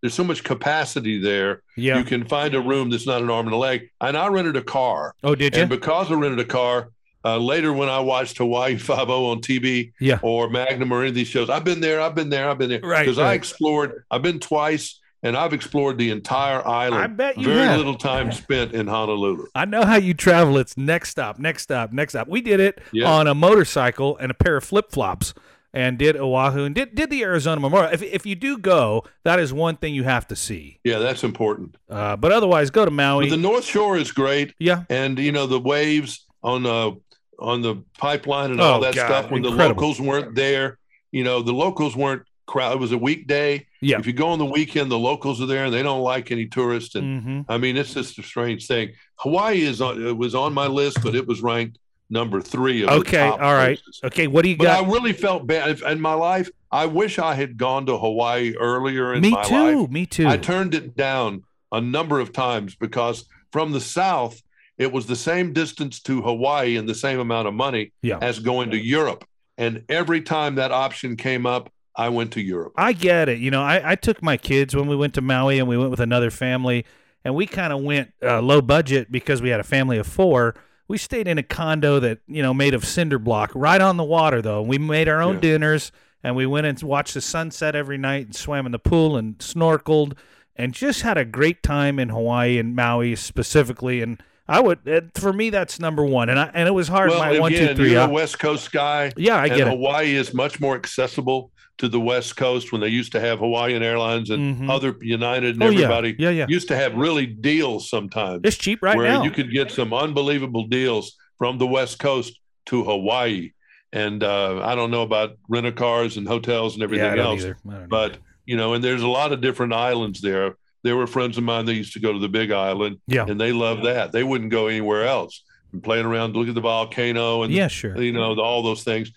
there's 0.00 0.14
so 0.14 0.22
much 0.24 0.44
capacity 0.44 1.18
there. 1.20 1.62
yeah. 1.76 1.98
You 1.98 2.04
can 2.04 2.24
find 2.24 2.54
a 2.54 2.60
room 2.60 2.90
that's 2.90 3.06
not 3.06 3.20
an 3.22 3.30
arm 3.30 3.46
and 3.46 3.54
a 3.54 3.58
leg. 3.58 3.90
And 4.00 4.16
I 4.16 4.28
rented 4.28 4.54
a 4.56 4.62
car, 4.62 5.14
oh, 5.24 5.34
did 5.34 5.56
you? 5.56 5.62
and 5.62 5.68
because 5.70 6.10
I 6.10 6.14
rented 6.14 6.38
a 6.40 6.44
car, 6.44 6.90
uh, 7.24 7.36
later 7.38 7.72
when 7.72 7.88
I 7.88 8.00
watched 8.00 8.38
Hawaii 8.38 8.76
Five 8.78 9.10
O 9.10 9.26
on 9.30 9.40
TV 9.40 9.92
Yeah. 10.00 10.18
or 10.22 10.48
Magnum 10.48 10.92
or 10.92 11.00
any 11.00 11.08
of 11.10 11.14
these 11.14 11.28
shows, 11.28 11.50
I've 11.50 11.64
been 11.64 11.80
there, 11.80 12.00
I've 12.00 12.14
been 12.14 12.28
there, 12.30 12.48
I've 12.48 12.58
been 12.58 12.70
there. 12.70 12.80
Right, 12.80 13.04
Because 13.04 13.18
I 13.18 13.34
explored. 13.34 14.04
I've 14.10 14.22
been 14.22 14.38
twice, 14.40 15.00
and 15.22 15.36
I've 15.36 15.52
explored 15.52 15.98
the 15.98 16.10
entire 16.10 16.66
island. 16.66 17.02
I 17.02 17.06
bet 17.08 17.36
you 17.38 17.46
Very 17.46 17.66
have. 17.66 17.76
little 17.78 17.96
time 17.96 18.30
spent 18.30 18.72
in 18.72 18.86
Honolulu. 18.86 19.46
I 19.54 19.64
know 19.64 19.82
how 19.84 19.96
you 19.96 20.14
travel. 20.14 20.58
It's 20.58 20.76
next 20.76 21.10
stop, 21.10 21.38
next 21.40 21.62
stop, 21.64 21.92
next 21.92 22.12
stop. 22.12 22.28
We 22.28 22.40
did 22.40 22.60
it 22.60 22.80
Yeah. 22.92 23.10
on 23.10 23.26
a 23.26 23.34
motorcycle 23.34 24.16
and 24.18 24.30
a 24.30 24.34
pair 24.34 24.56
of 24.56 24.62
flip 24.64 24.92
flops, 24.92 25.34
and 25.74 25.98
did 25.98 26.16
Oahu 26.16 26.64
and 26.64 26.74
did 26.74 26.94
did 26.94 27.10
the 27.10 27.22
Arizona 27.24 27.60
Memorial. 27.60 27.92
If 27.92 28.00
if 28.02 28.24
you 28.26 28.36
do 28.36 28.56
go, 28.58 29.04
that 29.24 29.38
is 29.40 29.52
one 29.52 29.76
thing 29.76 29.92
you 29.92 30.04
have 30.04 30.26
to 30.28 30.36
see. 30.36 30.78
Yeah, 30.84 30.98
that's 30.98 31.24
important. 31.24 31.76
Uh, 31.90 32.16
but 32.16 32.30
otherwise, 32.32 32.70
go 32.70 32.84
to 32.84 32.90
Maui. 32.90 33.24
But 33.26 33.30
the 33.36 33.42
North 33.42 33.64
Shore 33.64 33.96
is 33.98 34.12
great, 34.12 34.54
yeah, 34.60 34.84
and 34.88 35.18
you 35.18 35.32
know 35.32 35.46
the 35.48 35.58
waves 35.60 36.24
on 36.44 36.62
the 36.62 36.96
on 37.38 37.62
the 37.62 37.76
pipeline 37.98 38.50
and 38.50 38.60
all 38.60 38.78
Oh, 38.78 38.80
that 38.82 38.94
God, 38.94 39.06
stuff. 39.06 39.30
When 39.30 39.44
incredible. 39.44 39.80
the 39.80 39.86
locals 39.86 40.00
weren't 40.00 40.34
there, 40.34 40.78
you 41.12 41.24
know 41.24 41.42
the 41.42 41.52
locals 41.52 41.94
weren't 41.96 42.22
crowd. 42.46 42.72
It 42.74 42.80
was 42.80 42.92
a 42.92 42.98
weekday. 42.98 43.66
yeah. 43.80 43.98
If 43.98 44.06
you 44.06 44.12
go 44.12 44.28
on 44.28 44.38
the 44.38 44.44
weekend, 44.46 44.90
the 44.90 44.98
locals 44.98 45.40
are 45.40 45.46
there, 45.46 45.66
and 45.66 45.74
they 45.74 45.82
don't 45.82 46.00
like 46.02 46.30
any 46.30 46.46
tourists. 46.46 46.94
And 46.94 47.22
hmm 47.22 47.40
I 47.48 47.58
mean, 47.58 47.76
it's 47.76 47.94
just 47.94 48.18
a 48.18 48.22
strange 48.22 48.66
thing. 48.66 48.92
Hawaii 49.16 49.60
is 49.62 49.80
on, 49.80 50.04
it 50.04 50.16
was 50.16 50.34
on 50.34 50.52
my 50.54 50.66
list, 50.66 50.98
but 51.02 51.14
it 51.14 51.26
was 51.26 51.42
ranked 51.42 51.78
number 52.10 52.40
three. 52.40 52.82
Of 52.82 52.88
the 52.88 52.94
Okay, 52.96 53.28
all 53.28 53.38
right. 53.38 53.78
places. 53.78 54.00
Okay, 54.04 54.26
what 54.26 54.42
do 54.42 54.48
you 54.48 54.56
But 54.56 54.64
got? 54.64 54.84
I 54.84 54.88
really 54.90 55.12
felt 55.12 55.46
bad 55.46 55.80
in 55.82 56.00
my 56.00 56.14
life. 56.14 56.50
I 56.72 56.86
wish 56.86 57.18
I 57.18 57.34
had 57.34 57.56
gone 57.56 57.86
to 57.86 57.96
Hawaii 57.98 58.54
earlier 58.58 59.12
in 59.14 59.20
me 59.22 59.30
my 59.30 59.42
too. 59.42 59.80
life. 59.82 59.90
Me 59.90 60.06
too. 60.06 60.26
I 60.26 60.36
turned 60.38 60.74
it 60.74 60.96
down 60.96 61.42
a 61.70 61.80
number 61.80 62.18
of 62.18 62.32
times 62.32 62.74
because 62.76 63.24
from 63.52 63.72
the 63.72 63.80
south, 63.80 64.42
it 64.78 64.92
was 64.92 65.06
the 65.06 65.16
same 65.16 65.52
distance 65.52 66.00
to 66.02 66.22
Hawaii 66.22 66.76
and 66.76 66.88
the 66.88 66.94
same 66.94 67.18
amount 67.18 67.48
of 67.48 67.54
money 67.54 67.92
Yeah. 68.02 68.18
as 68.22 68.38
going 68.38 68.70
to 68.70 68.78
Europe. 68.78 69.24
And 69.56 69.84
every 69.88 70.20
time 70.22 70.54
that 70.54 70.70
option 70.70 71.16
came 71.16 71.44
up, 71.46 71.70
I 71.96 72.08
went 72.10 72.32
to 72.34 72.40
Europe. 72.40 72.74
I 72.76 72.92
get 72.92 73.28
it. 73.28 73.38
You 73.40 73.50
know, 73.50 73.62
I, 73.62 73.92
I 73.92 73.94
took 73.96 74.22
my 74.22 74.36
kids 74.36 74.76
when 74.76 74.86
we 74.86 74.94
went 74.94 75.14
to 75.14 75.20
Maui 75.20 75.58
and 75.58 75.66
we 75.68 75.76
went 75.76 75.90
with 75.90 75.98
another 76.00 76.30
family 76.30 76.84
and 77.24 77.34
we 77.34 77.44
kind 77.46 77.72
of 77.72 77.82
went 77.82 78.12
uh, 78.22 78.40
low 78.40 78.60
budget 78.62 79.10
because 79.10 79.42
we 79.42 79.48
had 79.48 79.58
a 79.58 79.64
family 79.64 79.98
of 79.98 80.06
four. 80.06 80.54
We 80.86 80.96
stayed 80.96 81.26
in 81.26 81.38
a 81.38 81.42
condo 81.42 81.98
that, 81.98 82.20
you 82.28 82.40
know, 82.40 82.54
made 82.54 82.72
of 82.72 82.84
cinder 82.84 83.18
block 83.18 83.50
right 83.54 83.80
on 83.80 83.96
the 83.96 84.04
water, 84.04 84.40
though. 84.40 84.62
We 84.62 84.78
made 84.78 85.08
our 85.08 85.20
own 85.20 85.34
Yeah. 85.34 85.40
dinners 85.40 85.90
and 86.22 86.36
we 86.36 86.46
went 86.46 86.66
and 86.68 86.80
watched 86.84 87.14
the 87.14 87.20
sunset 87.20 87.74
every 87.74 87.98
night 87.98 88.26
and 88.26 88.34
swam 88.36 88.64
in 88.64 88.70
the 88.72 88.78
pool 88.78 89.16
and 89.16 89.36
snorkeled 89.38 90.16
and 90.54 90.72
just 90.72 91.02
had 91.02 91.18
a 91.18 91.24
great 91.24 91.64
time 91.64 91.98
in 91.98 92.10
Hawaii 92.10 92.58
and 92.58 92.76
Maui 92.76 93.16
specifically. 93.16 94.02
And 94.02 94.22
I 94.48 94.60
would, 94.60 94.88
uh, 94.88 95.02
for 95.14 95.32
me, 95.32 95.50
that's 95.50 95.78
number 95.78 96.04
one. 96.04 96.28
And 96.30 96.38
I, 96.38 96.50
and 96.54 96.66
it 96.68 96.72
was 96.72 96.88
hard. 96.88 97.10
Well, 97.10 97.18
my 97.18 97.28
again, 97.30 97.40
one, 97.42 97.52
two, 97.52 97.74
three. 97.74 97.92
you're 97.92 98.00
I- 98.02 98.06
a 98.06 98.10
West 98.10 98.38
Coast 98.38 98.72
guy. 98.72 99.12
yeah, 99.16 99.36
I 99.36 99.48
get 99.48 99.60
it. 99.60 99.68
Hawaii 99.68 100.14
is 100.14 100.32
much 100.32 100.58
more 100.60 100.74
accessible 100.74 101.50
to 101.78 101.88
the 101.88 102.00
West 102.00 102.36
Coast 102.36 102.72
when 102.72 102.80
they 102.80 102.88
used 102.88 103.12
to 103.12 103.20
have 103.20 103.38
Hawaiian 103.38 103.82
Airlines 103.84 104.30
and 104.30 104.56
Mhm. 104.62 104.70
other 104.70 104.96
United 105.00 105.54
and 105.54 105.62
Oh, 105.62 105.66
everybody 105.68 106.16
Yeah, 106.18 106.30
yeah. 106.30 106.46
used 106.48 106.66
to 106.68 106.76
have 106.76 106.94
really 106.96 107.24
deals 107.26 107.88
sometimes 107.88 108.40
It's 108.42 108.56
cheap 108.56 108.82
right 108.82 108.96
where 108.96 109.06
now. 109.12 109.22
you 109.22 109.30
could 109.30 109.52
get 109.52 109.70
some 109.70 109.92
unbelievable 109.94 110.66
deals 110.66 111.14
from 111.36 111.58
the 111.58 111.66
West 111.68 111.98
Coast 112.00 112.32
to 112.66 112.82
Hawaii. 112.82 113.52
And 113.92 114.24
uh, 114.24 114.60
I 114.64 114.74
don't 114.74 114.90
know 114.90 115.02
about 115.02 115.36
rent 115.48 115.66
a 115.66 115.72
cars 115.72 116.16
and 116.16 116.26
hotels 116.26 116.74
and 116.74 116.82
everything 116.82 117.16
yeah, 117.16 117.22
else, 117.22 117.42
either. 117.42 117.56
But 117.88 118.16
you 118.44 118.56
know, 118.56 118.74
and 118.74 118.82
there's 118.82 119.02
a 119.02 119.08
lot 119.08 119.32
of 119.32 119.40
different 119.40 119.72
islands 119.72 120.20
there. 120.20 120.56
There 120.84 120.96
were 120.96 121.06
friends 121.06 121.36
of 121.38 121.44
mine 121.44 121.64
that 121.66 121.74
used 121.74 121.92
to 121.94 122.00
go 122.00 122.12
to 122.12 122.18
the 122.18 122.28
Big 122.28 122.50
Island, 122.52 122.98
Yeah. 123.06 123.26
and 123.28 123.40
they 123.40 123.52
loved 123.52 123.84
that. 123.84 124.12
They 124.12 124.22
wouldn't 124.24 124.50
go 124.50 124.68
anywhere 124.68 125.06
else. 125.06 125.42
And 125.72 125.82
playing 125.82 126.06
around, 126.06 126.34
look 126.34 126.48
at 126.48 126.54
the 126.54 126.60
volcano, 126.62 127.42
and 127.42 127.52
yeah, 127.52 127.68
sure. 127.68 128.00
you 128.00 128.12
know 128.12 128.34
the, 128.34 128.40
all 128.42 128.62
those 128.62 128.84
things. 128.84 129.10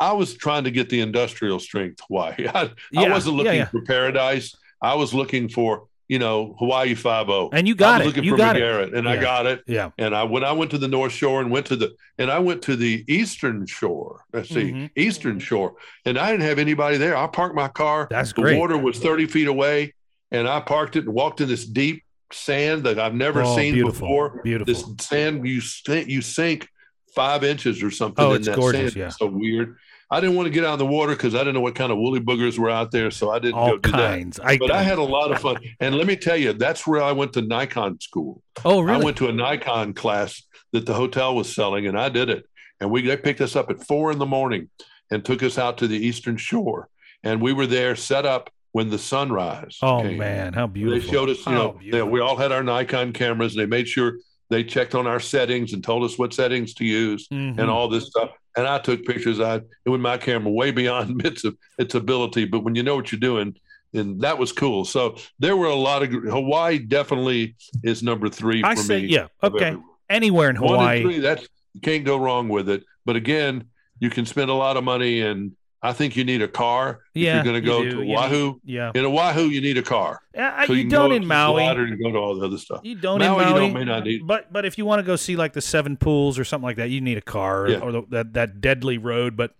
I 0.00 0.12
was 0.12 0.34
trying 0.34 0.64
to 0.64 0.70
get 0.72 0.88
the 0.88 1.00
industrial 1.00 1.60
strength 1.60 2.00
Hawaii. 2.08 2.48
I, 2.52 2.70
I 2.96 3.08
wasn't 3.08 3.36
looking 3.36 3.54
yeah. 3.54 3.66
for 3.66 3.82
paradise. 3.82 4.56
I 4.82 4.94
was 4.96 5.14
looking 5.14 5.48
for 5.48 5.86
you 6.08 6.18
know 6.18 6.56
Hawaii 6.58 6.94
Five 6.96 7.28
O. 7.28 7.48
And 7.52 7.68
you 7.68 7.74
I 7.74 7.76
got 7.76 7.98
was 7.98 8.06
it. 8.06 8.08
looking 8.08 8.24
You 8.24 8.32
for 8.32 8.36
got 8.38 8.56
it. 8.56 8.60
McGarrett, 8.62 8.96
and 8.98 9.08
I 9.08 9.16
got 9.20 9.46
it. 9.46 9.62
Yeah. 9.68 9.90
And 9.98 10.16
I 10.16 10.24
when 10.24 10.42
I 10.42 10.50
went 10.50 10.72
to 10.72 10.78
the 10.78 10.88
North 10.88 11.12
Shore 11.12 11.40
and 11.40 11.50
went 11.52 11.66
to 11.66 11.76
the 11.76 11.94
and 12.18 12.28
I 12.30 12.40
went 12.40 12.62
to 12.62 12.74
the 12.74 13.04
Eastern 13.06 13.64
Shore. 13.66 14.24
Let's 14.32 14.48
see, 14.48 14.72
Mhm. 14.72 14.90
Eastern 14.96 15.38
Shore, 15.38 15.74
and 16.04 16.18
I 16.18 16.32
didn't 16.32 16.46
have 16.46 16.58
anybody 16.58 16.96
there. 16.96 17.16
I 17.16 17.28
parked 17.28 17.54
my 17.54 17.68
car. 17.68 18.08
That's 18.10 18.32
the 18.32 18.42
great. 18.42 18.58
water 18.58 18.76
was 18.76 18.98
thirty 18.98 19.26
feet 19.26 19.46
away, 19.46 19.94
and 20.32 20.48
I 20.48 20.58
parked 20.60 20.96
it 20.96 21.04
and 21.04 21.14
walked 21.14 21.40
in 21.40 21.48
this 21.48 21.64
deep 21.64 22.02
sand 22.32 22.84
that 22.84 22.98
I've 22.98 23.14
never 23.14 23.42
Oh, 23.42 23.56
seen 23.56 23.74
beautiful. 23.74 24.08
before. 24.08 24.40
Beautiful. 24.42 24.72
This 24.74 25.06
sand 25.06 25.46
you 25.46 25.60
sink, 25.60 26.08
you 26.08 26.22
sink 26.22 26.66
five 27.14 27.44
inches 27.44 27.82
or 27.82 27.90
something. 27.90 28.24
Oh, 28.24 28.30
in 28.30 28.38
it's 28.38 28.46
that 28.46 28.56
gorgeous, 28.56 28.92
sand. 28.92 28.96
yeah. 28.96 29.06
It's 29.08 29.18
so 29.18 29.26
weird. 29.26 29.76
I 30.10 30.20
didn't 30.20 30.36
want 30.36 30.46
to 30.46 30.50
get 30.50 30.64
out 30.64 30.74
of 30.74 30.78
the 30.78 30.86
water 30.86 31.12
because 31.12 31.34
I 31.34 31.38
didn't 31.38 31.54
know 31.54 31.60
what 31.62 31.74
kind 31.74 31.90
of 31.92 31.96
woolly 31.98 32.20
boogers 32.20 32.58
were 32.58 32.68
out 32.68 32.90
there, 32.90 33.10
so 33.10 33.30
I 33.30 33.38
didn't 33.38 33.54
All 33.54 33.70
go 33.70 33.78
do 33.78 33.90
that. 33.92 33.96
kinds. 33.96 34.40
I, 34.40 34.58
But 34.58 34.70
I 34.70 34.82
had 34.82 34.98
a 34.98 35.02
lot 35.02 35.30
of 35.32 35.40
fun, 35.40 35.56
and 35.80 35.94
let 35.94 36.06
me 36.06 36.16
tell 36.16 36.36
you, 36.36 36.52
that's 36.52 36.86
where 36.86 37.02
I 37.02 37.12
went 37.12 37.32
to 37.34 37.42
Nikon 37.42 37.98
school. 38.00 38.42
oh, 38.64 38.80
really? 38.82 39.00
I 39.00 39.04
went 39.04 39.16
to 39.18 39.28
a 39.28 39.32
Nikon 39.32 39.94
class 39.94 40.42
that 40.72 40.84
the 40.84 40.92
hotel 40.94 41.34
was 41.34 41.54
selling, 41.54 41.86
and 41.86 41.98
I 41.98 42.08
did 42.10 42.28
it. 42.28 42.44
And 42.80 42.90
we 42.90 43.00
they 43.02 43.16
picked 43.16 43.40
us 43.40 43.56
up 43.56 43.70
at 43.70 43.86
four 43.86 44.10
in 44.12 44.18
the 44.18 44.26
morning 44.26 44.68
and 45.10 45.24
took 45.24 45.42
us 45.42 45.56
out 45.56 45.78
to 45.78 45.86
the 45.86 45.96
Eastern 45.98 46.36
Shore, 46.36 46.88
and 47.22 47.40
we 47.40 47.52
were 47.54 47.66
there 47.66 47.94
set 47.96 48.26
up 48.26 48.50
when 48.72 48.88
the 48.90 48.98
sunrise. 48.98 49.78
oh, 49.82 50.02
came. 50.02 50.18
man. 50.18 50.52
How 50.52 50.66
beautiful. 50.66 51.00
They 51.00 51.06
showed 51.12 51.28
us, 51.30 51.44
you 51.46 51.52
know, 51.52 51.78
they, 51.90 52.02
we 52.02 52.20
all 52.20 52.36
had 52.36 52.52
our 52.52 52.62
Nikon 52.62 53.12
cameras, 53.12 53.54
and 53.54 53.60
they 53.62 53.66
made 53.66 53.86
sure 53.88 54.16
they 54.50 54.64
checked 54.64 54.94
on 54.94 55.06
our 55.06 55.20
settings 55.20 55.72
and 55.72 55.82
told 55.84 56.04
us 56.04 56.18
what 56.18 56.34
settings 56.34 56.74
to 56.74 56.84
use 56.84 57.26
Mhm. 57.28 57.58
and 57.58 57.70
all 57.70 57.88
this 57.88 58.06
stuff. 58.06 58.30
And 58.56 58.66
I 58.66 58.78
took 58.78 59.04
pictures. 59.06 59.40
I 59.40 59.60
with 59.86 60.00
my 60.00 60.18
camera 60.18 60.50
way 60.52 60.70
beyond 60.72 61.22
its 61.26 61.44
its 61.78 61.94
ability, 61.94 62.44
but 62.46 62.60
when 62.64 62.74
you 62.74 62.82
know 62.82 62.94
what 62.96 63.10
you're 63.12 63.18
doing, 63.20 63.54
and 63.94 64.20
that 64.22 64.36
was 64.38 64.52
cool. 64.52 64.84
So 64.84 65.16
there 65.38 65.56
were 65.56 65.68
a 65.68 65.74
lot 65.74 66.02
of 66.02 66.10
Hawaii. 66.10 66.78
Definitely 66.78 67.54
is 67.82 68.02
number 68.02 68.28
three 68.28 68.62
I 68.64 68.74
for 68.74 68.82
say, 68.82 69.02
me. 69.02 69.08
yeah. 69.08 69.26
Okay. 69.42 69.66
everywhere. 69.66 69.86
Anywhere 70.10 70.50
in 70.50 70.56
One 70.60 70.68
Hawaii. 70.78 70.96
and 71.00 71.06
three. 71.06 71.18
That's 71.20 71.46
you 71.74 71.80
can't 71.80 72.04
go 72.04 72.18
wrong 72.18 72.48
with 72.50 72.68
it. 72.68 72.84
But 73.06 73.16
again, 73.16 73.64
you 74.00 74.10
can 74.10 74.26
spend 74.26 74.50
a 74.50 74.54
lot 74.54 74.76
of 74.76 74.84
money, 74.84 75.22
and 75.22 75.52
I 75.84 75.92
think 75.92 76.14
you 76.16 76.22
need 76.24 76.42
a 76.42 76.48
car. 76.48 77.00
if 77.12 77.22
Yeah, 77.22 77.34
you're 77.34 77.42
going 77.44 77.54
to 77.56 77.60
go 77.60 77.82
to 77.82 77.88
You 77.88 78.04
need- 78.04 78.16
Oahu. 78.16 78.60
Yeah. 78.64 78.92
In 78.94 79.04
Oahu, 79.04 79.42
you 79.48 79.60
need 79.60 79.76
a 79.78 79.82
car. 79.82 80.20
Uh, 80.36 80.66
So 80.66 80.74
you, 80.74 80.82
can 80.82 80.90
don't 80.90 81.12
in 81.12 81.26
Maui. 81.26 81.64
And 81.64 82.00
go 82.00 82.12
to 82.12 82.18
all 82.18 82.36
the 82.38 82.46
other 82.46 82.56
stuff. 82.58 82.82
You 82.84 82.94
don't 82.94 83.18
Maui, 83.18 83.42
in 83.42 83.48
you 83.48 83.54
Maui. 83.54 83.60
don't 83.60 83.72
may 83.74 83.84
not 83.84 84.04
need. 84.04 84.26
But 84.26 84.52
but 84.52 84.64
if 84.64 84.78
you 84.78 84.86
want 84.86 85.00
to 85.00 85.02
go 85.06 85.16
see 85.16 85.34
like 85.34 85.54
the 85.54 85.60
seven 85.60 85.96
pools 85.96 86.38
or 86.38 86.44
something 86.44 86.64
like 86.64 86.76
that, 86.76 86.90
you 86.90 87.00
need 87.00 87.18
a 87.18 87.22
car 87.22 87.62
or, 87.64 87.68
Yeah. 87.68 87.78
or 87.80 87.90
the, 87.92 88.02
that 88.10 88.32
that 88.34 88.60
deadly 88.60 88.96
road. 88.96 89.36
But 89.36 89.54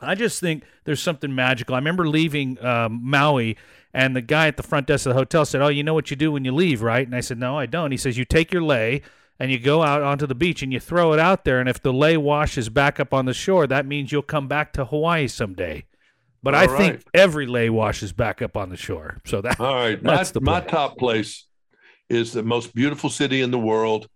I 0.00 0.14
just 0.16 0.40
think 0.40 0.64
there's 0.84 1.00
something 1.02 1.32
magical. 1.34 1.74
I 1.74 1.78
remember 1.78 2.08
leaving 2.08 2.62
um, 2.64 3.00
Maui, 3.02 3.56
and 3.94 4.16
the 4.16 4.22
guy 4.22 4.48
at 4.48 4.56
the 4.56 4.62
front 4.64 4.86
desk 4.88 5.06
of 5.06 5.10
the 5.12 5.18
hotel 5.18 5.44
said, 5.44 5.60
"Oh, 5.62 5.68
you 5.68 5.84
know 5.84 5.94
what 5.94 6.10
you 6.10 6.16
do 6.16 6.32
when 6.32 6.44
you 6.44 6.52
leave, 6.52 6.82
right?" 6.82 7.06
And 7.06 7.14
I 7.14 7.20
said, 7.20 7.38
"No, 7.38 7.56
I 7.58 7.66
don't." 7.66 7.90
He 7.92 7.96
says, 7.96 8.18
"You 8.18 8.24
take 8.24 8.52
your 8.52 8.62
lei." 8.62 9.02
And 9.40 9.50
you 9.50 9.58
go 9.58 9.82
out 9.82 10.02
onto 10.02 10.26
the 10.26 10.34
beach 10.34 10.62
and 10.62 10.70
you 10.72 10.78
throw 10.78 11.14
it 11.14 11.18
out 11.18 11.44
there, 11.44 11.58
and 11.60 11.68
if 11.68 11.82
the 11.82 11.92
lay 11.94 12.16
washes 12.18 12.68
back 12.68 13.00
up 13.00 13.14
on 13.14 13.24
the 13.24 13.32
shore, 13.32 13.66
that 13.66 13.86
means 13.86 14.12
you'll 14.12 14.20
come 14.22 14.46
back 14.48 14.72
to 14.74 14.84
Hawaii 14.84 15.26
someday. 15.28 15.86
But 16.42 16.54
I 16.54 16.66
All 16.66 16.76
think 16.76 17.02
every 17.14 17.46
lay 17.46 17.70
washes 17.70 18.12
back 18.12 18.42
up 18.42 18.56
on 18.56 18.68
the 18.68 18.76
shore. 18.76 19.18
So 19.26 19.40
that 19.40 19.58
All 19.58 19.74
right, 19.74 20.02
my, 20.02 20.16
That's 20.16 20.30
the 20.30 20.40
my 20.42 20.60
top 20.60 20.98
place 20.98 21.46
is 22.10 22.32
the 22.32 22.42
most 22.42 22.74
beautiful 22.74 23.08
city 23.10 23.40
in 23.40 23.50
the 23.50 23.58
world. 23.58 24.08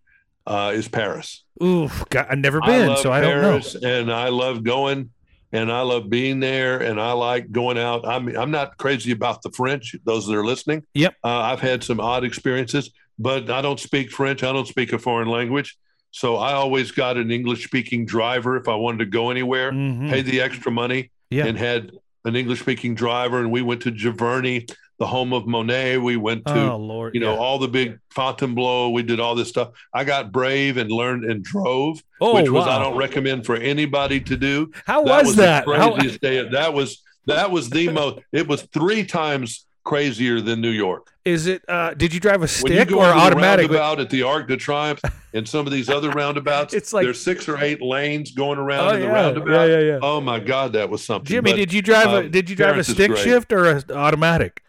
Uh, 0.46 0.72
is 0.74 0.88
Paris. 0.88 1.42
oof, 1.62 2.04
God, 2.10 2.26
I've 2.28 2.36
never 2.36 2.60
been, 2.60 2.88
love 2.88 2.98
so 2.98 3.10
I 3.10 3.22
don't 3.22 3.40
know. 3.40 3.48
Paris, 3.52 3.76
and 3.76 4.12
I 4.12 4.28
love 4.28 4.62
going, 4.62 5.08
and 5.52 5.72
I 5.72 5.80
love 5.80 6.10
being 6.10 6.38
there, 6.38 6.82
and 6.82 7.00
I 7.00 7.12
like 7.12 7.50
going 7.50 7.78
out. 7.78 8.06
I'm 8.06 8.28
I'm 8.36 8.50
not 8.50 8.76
crazy 8.76 9.12
about 9.12 9.40
the 9.40 9.50
French. 9.52 9.96
Those 10.04 10.26
that 10.26 10.34
are 10.36 10.44
listening, 10.44 10.84
Yep. 10.92 11.14
uh, 11.24 11.28
I've 11.28 11.60
had 11.60 11.82
some 11.82 11.98
odd 11.98 12.24
experiences, 12.24 12.90
but 13.18 13.50
I 13.50 13.60
don't 13.62 13.80
speak 13.80 14.10
French. 14.10 14.42
I 14.42 14.52
don't 14.52 14.68
speak 14.68 14.92
a 14.92 14.98
foreign 14.98 15.28
language, 15.28 15.76
so 16.10 16.36
I 16.36 16.52
always 16.52 16.90
got 16.90 17.16
an 17.16 17.30
English 17.30 17.64
speaking 17.64 18.06
driver 18.06 18.56
if 18.56 18.68
I 18.68 18.74
wanted 18.74 18.98
to 18.98 19.06
go 19.06 19.30
anywhere. 19.30 19.72
Mhm. 19.72 20.10
Paid 20.10 20.26
the 20.26 20.40
extra 20.40 20.70
money, 20.72 21.10
Yeah. 21.30 21.46
and 21.46 21.56
had 21.58 21.92
an 22.24 22.36
English 22.36 22.60
speaking 22.60 22.94
driver, 22.94 23.38
and 23.40 23.50
we 23.50 23.62
went 23.62 23.82
to 23.82 23.92
Giverny, 23.92 24.70
the 24.98 25.06
home 25.06 25.32
of 25.32 25.46
Monet. 25.46 25.98
We 25.98 26.16
went 26.16 26.46
to 26.46 26.70
oh 26.72 26.76
Lord, 26.76 27.14
you 27.14 27.20
know 27.20 27.32
yeah. 27.34 27.38
all 27.40 27.58
the 27.58 27.68
big 27.68 27.98
Fontainebleau. 28.10 28.90
We 28.90 29.02
did 29.02 29.18
all 29.20 29.34
this 29.34 29.48
stuff. 29.48 29.70
I 29.92 30.04
got 30.04 30.30
brave 30.32 30.76
and 30.76 30.90
learned 30.90 31.24
and 31.24 31.42
drove, 31.42 32.02
oh 32.20 32.36
which 32.36 32.48
was 32.48 32.64
wow. 32.66 32.76
I 32.78 32.82
don't 32.82 32.96
recommend 32.96 33.44
for 33.44 33.56
anybody 33.56 34.20
to 34.20 34.36
do. 34.36 34.70
How 34.86 35.02
was, 35.02 35.36
that? 35.36 35.66
The 35.66 35.76
How- 35.76 35.92
craziest 35.94 36.20
day. 36.20 36.48
That 36.48 36.72
was 36.74 37.02
that 37.26 37.50
was 37.50 37.70
the 37.70 37.88
most. 37.88 38.20
It 38.32 38.46
was 38.46 38.62
three 38.72 39.04
times 39.04 39.66
crazier 39.84 40.40
than 40.40 40.60
New 40.60 40.70
York. 40.70 41.12
is 41.24 41.46
it? 41.46 41.62
Uh, 41.68 41.94
did 41.94 42.12
you 42.12 42.20
drive 42.20 42.42
a 42.42 42.48
stick 42.48 42.90
or 42.92 43.04
automatic? 43.04 43.70
roundabout 43.70 44.00
at 44.00 44.10
the 44.10 44.22
Arc 44.22 44.48
de 44.48 44.56
Triomphe 44.56 45.00
and 45.34 45.48
some 45.48 45.66
of 45.66 45.72
these 45.72 45.88
other 45.88 46.10
roundabouts, 46.10 46.74
It's 46.74 46.92
like- 46.92 47.04
there's 47.04 47.20
six 47.20 47.48
or 47.48 47.58
eight 47.62 47.80
lanes 47.82 48.32
going 48.32 48.58
around 48.58 48.86
Oh 48.88 48.94
in 48.94 49.00
the 49.00 49.06
yeah, 49.06 49.12
roundabout. 49.12 49.64
yeah, 49.68 49.78
yeah, 49.78 49.84
yeah. 49.92 49.98
Oh 50.02 50.20
my 50.20 50.40
God, 50.40 50.72
that 50.72 50.88
was 50.90 51.04
something. 51.04 51.26
Jimmy, 51.26 51.52
But 51.52 51.56
did 51.56 51.72
you 51.72 51.82
drive 51.82 52.08
a 52.08 52.18
um, 52.24 52.30
did 52.30 52.48
you 52.50 52.56
drive 52.56 52.76
a 52.78 52.84
stick 52.84 53.16
shift 53.16 53.52
or 53.52 53.66
a 53.70 53.82
automatic? 53.94 54.62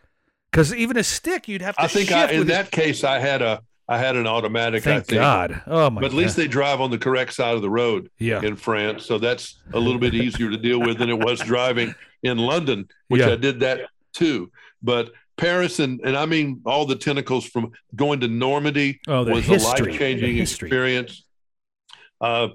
Because 0.52 0.74
even 0.74 0.96
a 0.98 1.04
stick, 1.04 1.48
you'd 1.48 1.62
have 1.62 1.76
to 1.76 1.82
I 1.84 1.88
think 1.88 2.12
I, 2.12 2.32
in 2.32 2.48
that 2.48 2.72
case 2.72 3.04
I 3.04 3.20
had 3.20 3.42
a 3.42 3.62
I 3.88 3.98
had 4.00 4.16
an 4.16 4.26
automatic. 4.26 4.82
I 4.88 4.96
Thank 4.96 5.06
think. 5.08 5.20
God. 5.22 5.62
Oh 5.68 5.90
my. 5.92 6.02
But 6.02 6.08
at 6.08 6.14
least 6.14 6.36
they 6.36 6.48
drive 6.48 6.82
on 6.82 6.90
the 6.90 6.98
correct 6.98 7.34
side 7.34 7.56
of 7.56 7.62
the 7.62 7.70
road. 7.70 8.10
yeah. 8.18 8.42
in 8.42 8.56
France. 8.56 9.06
So 9.06 9.20
that's 9.20 9.60
a 9.74 9.80
little 9.80 10.00
bit 10.00 10.16
easier 10.16 10.50
to 10.50 10.58
deal 10.58 10.80
with 10.80 10.98
than 10.98 11.10
it 11.10 11.20
was 11.20 11.40
driving 11.40 11.94
in 12.24 12.38
London, 12.40 12.88
which 13.10 13.22
Yeah. 13.22 13.34
I 13.34 13.36
did 13.36 13.60
that 13.60 13.82
too. 14.14 14.50
But 14.86 15.12
Paris 15.38 15.80
and 15.80 16.00
and 16.04 16.16
I 16.16 16.26
mean 16.26 16.62
all 16.66 16.86
the 16.86 16.96
tentacles 16.96 17.46
from 17.46 17.72
going 17.96 18.20
to 18.22 18.28
Normandy 18.28 19.00
Oh, 19.08 19.24
was 19.26 19.44
history. 19.46 19.88
a 19.88 19.90
life 19.90 20.00
changing 20.00 20.38
experience. 20.38 21.24
Uh, 22.22 22.50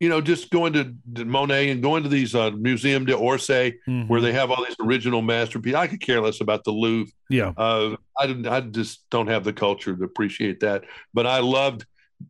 you 0.00 0.08
know, 0.08 0.20
just 0.20 0.50
going 0.50 0.72
to 0.72 0.92
to 1.14 1.24
Monet 1.24 1.70
and 1.70 1.80
going 1.82 2.02
to 2.02 2.08
these 2.08 2.34
uh, 2.34 2.50
Museum 2.50 3.04
d'Orsay 3.06 3.74
Mhm. 3.88 4.08
where 4.08 4.20
they 4.20 4.32
have 4.32 4.50
all 4.50 4.64
these 4.64 4.76
original 4.84 5.22
masterpieces. 5.22 5.76
I 5.76 5.86
could 5.86 6.00
care 6.00 6.20
less 6.20 6.40
about 6.40 6.64
the 6.64 6.72
Louvre. 6.72 7.12
yeah. 7.30 7.52
Uh, 7.56 7.96
I 8.18 8.26
didn't. 8.26 8.46
I 8.46 8.60
just 8.60 9.08
don't 9.10 9.28
have 9.28 9.44
the 9.44 9.52
culture 9.52 9.94
to 9.96 10.04
appreciate 10.04 10.60
that. 10.60 10.84
But 11.14 11.26
I 11.26 11.38
loved 11.38 11.84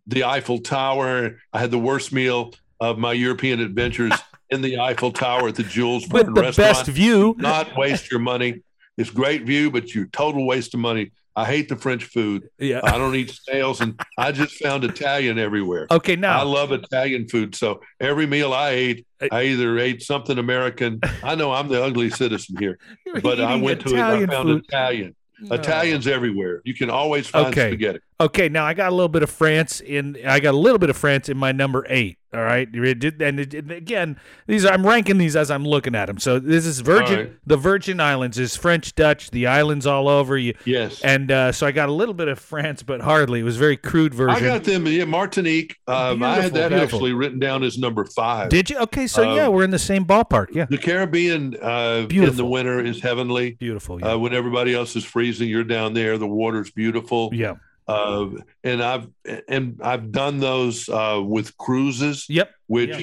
the 0.06 0.24
Eiffel 0.24 0.58
Tower. 0.58 1.38
I 1.52 1.58
had 1.58 1.70
the 1.70 1.78
worst 1.78 2.12
meal 2.12 2.52
of 2.80 2.98
my 2.98 3.12
European 3.12 3.60
adventures 3.60 4.12
in 4.50 4.60
the 4.60 4.78
Eiffel 4.78 5.12
Tower 5.12 5.48
at 5.48 5.54
the 5.54 5.62
Jules 5.62 6.06
With 6.08 6.26
the 6.26 6.32
restaurant. 6.32 6.56
best 6.76 6.86
view. 6.88 7.34
Not 7.38 7.76
waste 7.76 8.10
your 8.10 8.20
money. 8.20 8.60
It's 8.96 9.10
great 9.10 9.42
view, 9.44 9.70
but 9.70 9.94
you 9.94 10.06
total 10.06 10.46
waste 10.46 10.74
of 10.74 10.80
money. 10.80 11.10
I 11.36 11.44
hate 11.46 11.68
the 11.68 11.74
French 11.76 12.04
food. 12.04 12.48
Yeah. 12.60 12.78
I 12.84 12.92
don't 12.96 13.14
eat 13.16 13.30
snails, 13.30 13.80
and 13.80 14.00
I 14.16 14.30
just 14.30 14.54
found 14.62 14.84
Italian 14.84 15.36
everywhere. 15.36 15.88
Okay. 15.90 16.14
Now 16.14 16.38
I 16.38 16.44
love 16.44 16.70
Italian 16.70 17.26
food. 17.26 17.56
So 17.56 17.80
every 18.00 18.26
meal 18.26 18.52
I 18.52 18.70
ate, 18.70 19.06
I 19.32 19.42
either 19.44 19.76
ate 19.80 20.00
something 20.02 20.38
American. 20.38 21.00
I 21.24 21.34
know 21.34 21.50
I'm 21.52 21.66
the 21.66 21.82
ugly 21.82 22.10
citizen 22.10 22.56
here, 22.60 22.78
but 23.22 23.40
I 23.40 23.56
went 23.56 23.80
to 23.80 23.88
it. 23.88 23.94
Italian 23.94 24.30
I 24.30 24.32
found 24.32 24.48
food. 24.48 24.64
Italian. 24.68 25.16
No. 25.40 25.56
Italians 25.56 26.06
everywhere. 26.06 26.62
You 26.64 26.74
can 26.74 26.88
always 26.88 27.26
find 27.26 27.48
Okay. 27.48 27.70
spaghetti. 27.70 27.98
Okay, 28.20 28.48
now 28.48 28.64
I 28.64 28.72
got 28.72 28.90
a 28.90 28.94
little 28.94 29.08
bit 29.08 29.24
of 29.24 29.30
France 29.30 29.80
in. 29.80 30.16
I 30.24 30.38
got 30.38 30.54
a 30.54 30.56
little 30.56 30.78
bit 30.78 30.88
of 30.90 30.96
France 30.96 31.28
in 31.28 31.36
my 31.36 31.50
number 31.50 31.84
eight. 31.88 32.18
All 32.34 32.42
right, 32.42 32.70
did- 32.70 33.22
and, 33.22 33.38
it- 33.40 33.54
and 33.54 33.70
again, 33.70 34.16
these 34.46 34.64
are, 34.64 34.72
I'm 34.72 34.84
ranking 34.86 35.18
these 35.18 35.36
as 35.36 35.50
I'm 35.50 35.64
looking 35.64 35.94
at 35.94 36.06
them. 36.06 36.18
So 36.18 36.38
this 36.38 36.66
is 36.66 36.80
Virgin, 36.80 37.18
right. 37.18 37.32
the 37.46 37.56
Virgin 37.56 38.00
Islands 38.00 38.38
is 38.38 38.56
French, 38.56 38.94
Dutch, 38.94 39.30
the 39.30 39.46
islands 39.46 39.86
all 39.86 40.08
over 40.08 40.36
you, 40.36 40.54
Yes. 40.64 41.00
and 41.02 41.30
uh, 41.30 41.52
so 41.52 41.66
I 41.66 41.72
got 41.72 41.88
a 41.88 41.92
little 41.92 42.14
bit 42.14 42.28
of 42.28 42.38
France, 42.38 42.82
but 42.82 43.00
hardly. 43.00 43.40
It 43.40 43.44
was 43.44 43.56
very 43.56 43.76
crude 43.76 44.12
version. 44.14 44.36
I 44.36 44.40
got 44.40 44.64
them. 44.64 44.86
Yeah, 44.86 45.04
Martinique. 45.04 45.76
Um, 45.86 46.22
I 46.22 46.36
had 46.40 46.54
that 46.54 46.70
beautiful. 46.70 46.96
actually 46.98 47.12
written 47.12 47.38
down 47.38 47.62
as 47.62 47.78
number 47.78 48.04
five. 48.04 48.48
Did 48.48 48.70
you? 48.70 48.78
Okay, 48.78 49.06
so 49.06 49.28
Um, 49.30 49.36
yeah, 49.36 49.48
we're 49.48 49.64
in 49.64 49.70
the 49.70 49.78
same 49.78 50.04
ballpark. 50.04 50.48
Yeah, 50.52 50.66
the 50.68 50.78
Caribbean 50.78 51.56
uh, 51.62 52.06
in 52.10 52.36
the 52.36 52.44
winter 52.44 52.80
is 52.84 53.00
heavenly. 53.00 53.52
beautiful. 53.52 54.00
Yeah, 54.00 54.12
Uh, 54.14 54.18
when 54.18 54.34
everybody 54.34 54.74
else 54.74 54.96
is 54.96 55.04
freezing, 55.04 55.48
you're 55.48 55.62
down 55.64 55.94
there. 55.94 56.18
The 56.18 56.26
water's 56.26 56.70
beautiful. 56.70 57.30
yeah. 57.32 57.54
Uh, 57.86 58.28
and 58.62 58.82
I've 58.82 59.08
and 59.48 59.80
I've 59.82 60.10
done 60.10 60.38
those 60.40 60.88
uh, 60.88 61.20
with 61.22 61.56
cruises, 61.58 62.26
Yep. 62.28 62.50
which 62.66 62.90
Yeah. 62.90 63.02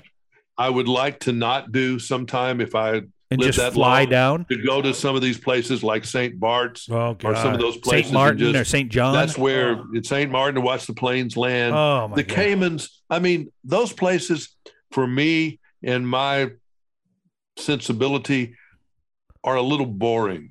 I 0.57 0.69
would 0.69 0.87
like 0.87 1.19
to 1.21 1.31
not 1.31 1.71
do 1.71 1.99
sometime 1.99 2.61
if 2.61 2.73
I 2.75 3.01
And 3.31 3.39
live 3.39 3.47
just 3.49 3.59
that 3.59 3.73
fly 3.73 4.01
long. 4.01 4.09
down. 4.09 4.45
to 4.49 4.57
go 4.63 4.81
to 4.81 4.93
some 4.93 5.15
of 5.15 5.21
these 5.21 5.37
places 5.39 5.83
like 5.83 6.03
St. 6.03 6.39
Bart's. 6.39 6.89
Oh, 6.89 7.15
Or 7.23 7.35
some 7.35 7.53
of 7.53 7.59
those 7.59 7.77
places 7.77 8.07
Saint 8.07 8.13
Martin 8.13 8.37
just- 8.39 8.55
or 8.55 8.65
Saint 8.65 8.91
John. 8.91 9.13
That's 9.13 9.37
where 9.37 9.81
in 9.93 10.03
St. 10.03 10.29
Martin 10.31 10.55
to 10.55 10.61
watch 10.61 10.87
the 10.87 10.93
planes 10.93 11.37
land. 11.37 11.73
Oh 11.75 12.07
my 12.09 12.15
the 12.15 12.23
God. 12.23 12.35
Caymans, 12.35 13.01
I 13.09 13.19
mean, 13.19 13.51
those 13.63 13.93
places 13.93 14.55
for 14.91 15.05
me 15.07 15.59
and 15.83 16.07
my 16.07 16.51
sensibility 17.57 18.55
are 19.43 19.55
a 19.55 19.61
little 19.61 19.85
boring. 19.85 20.50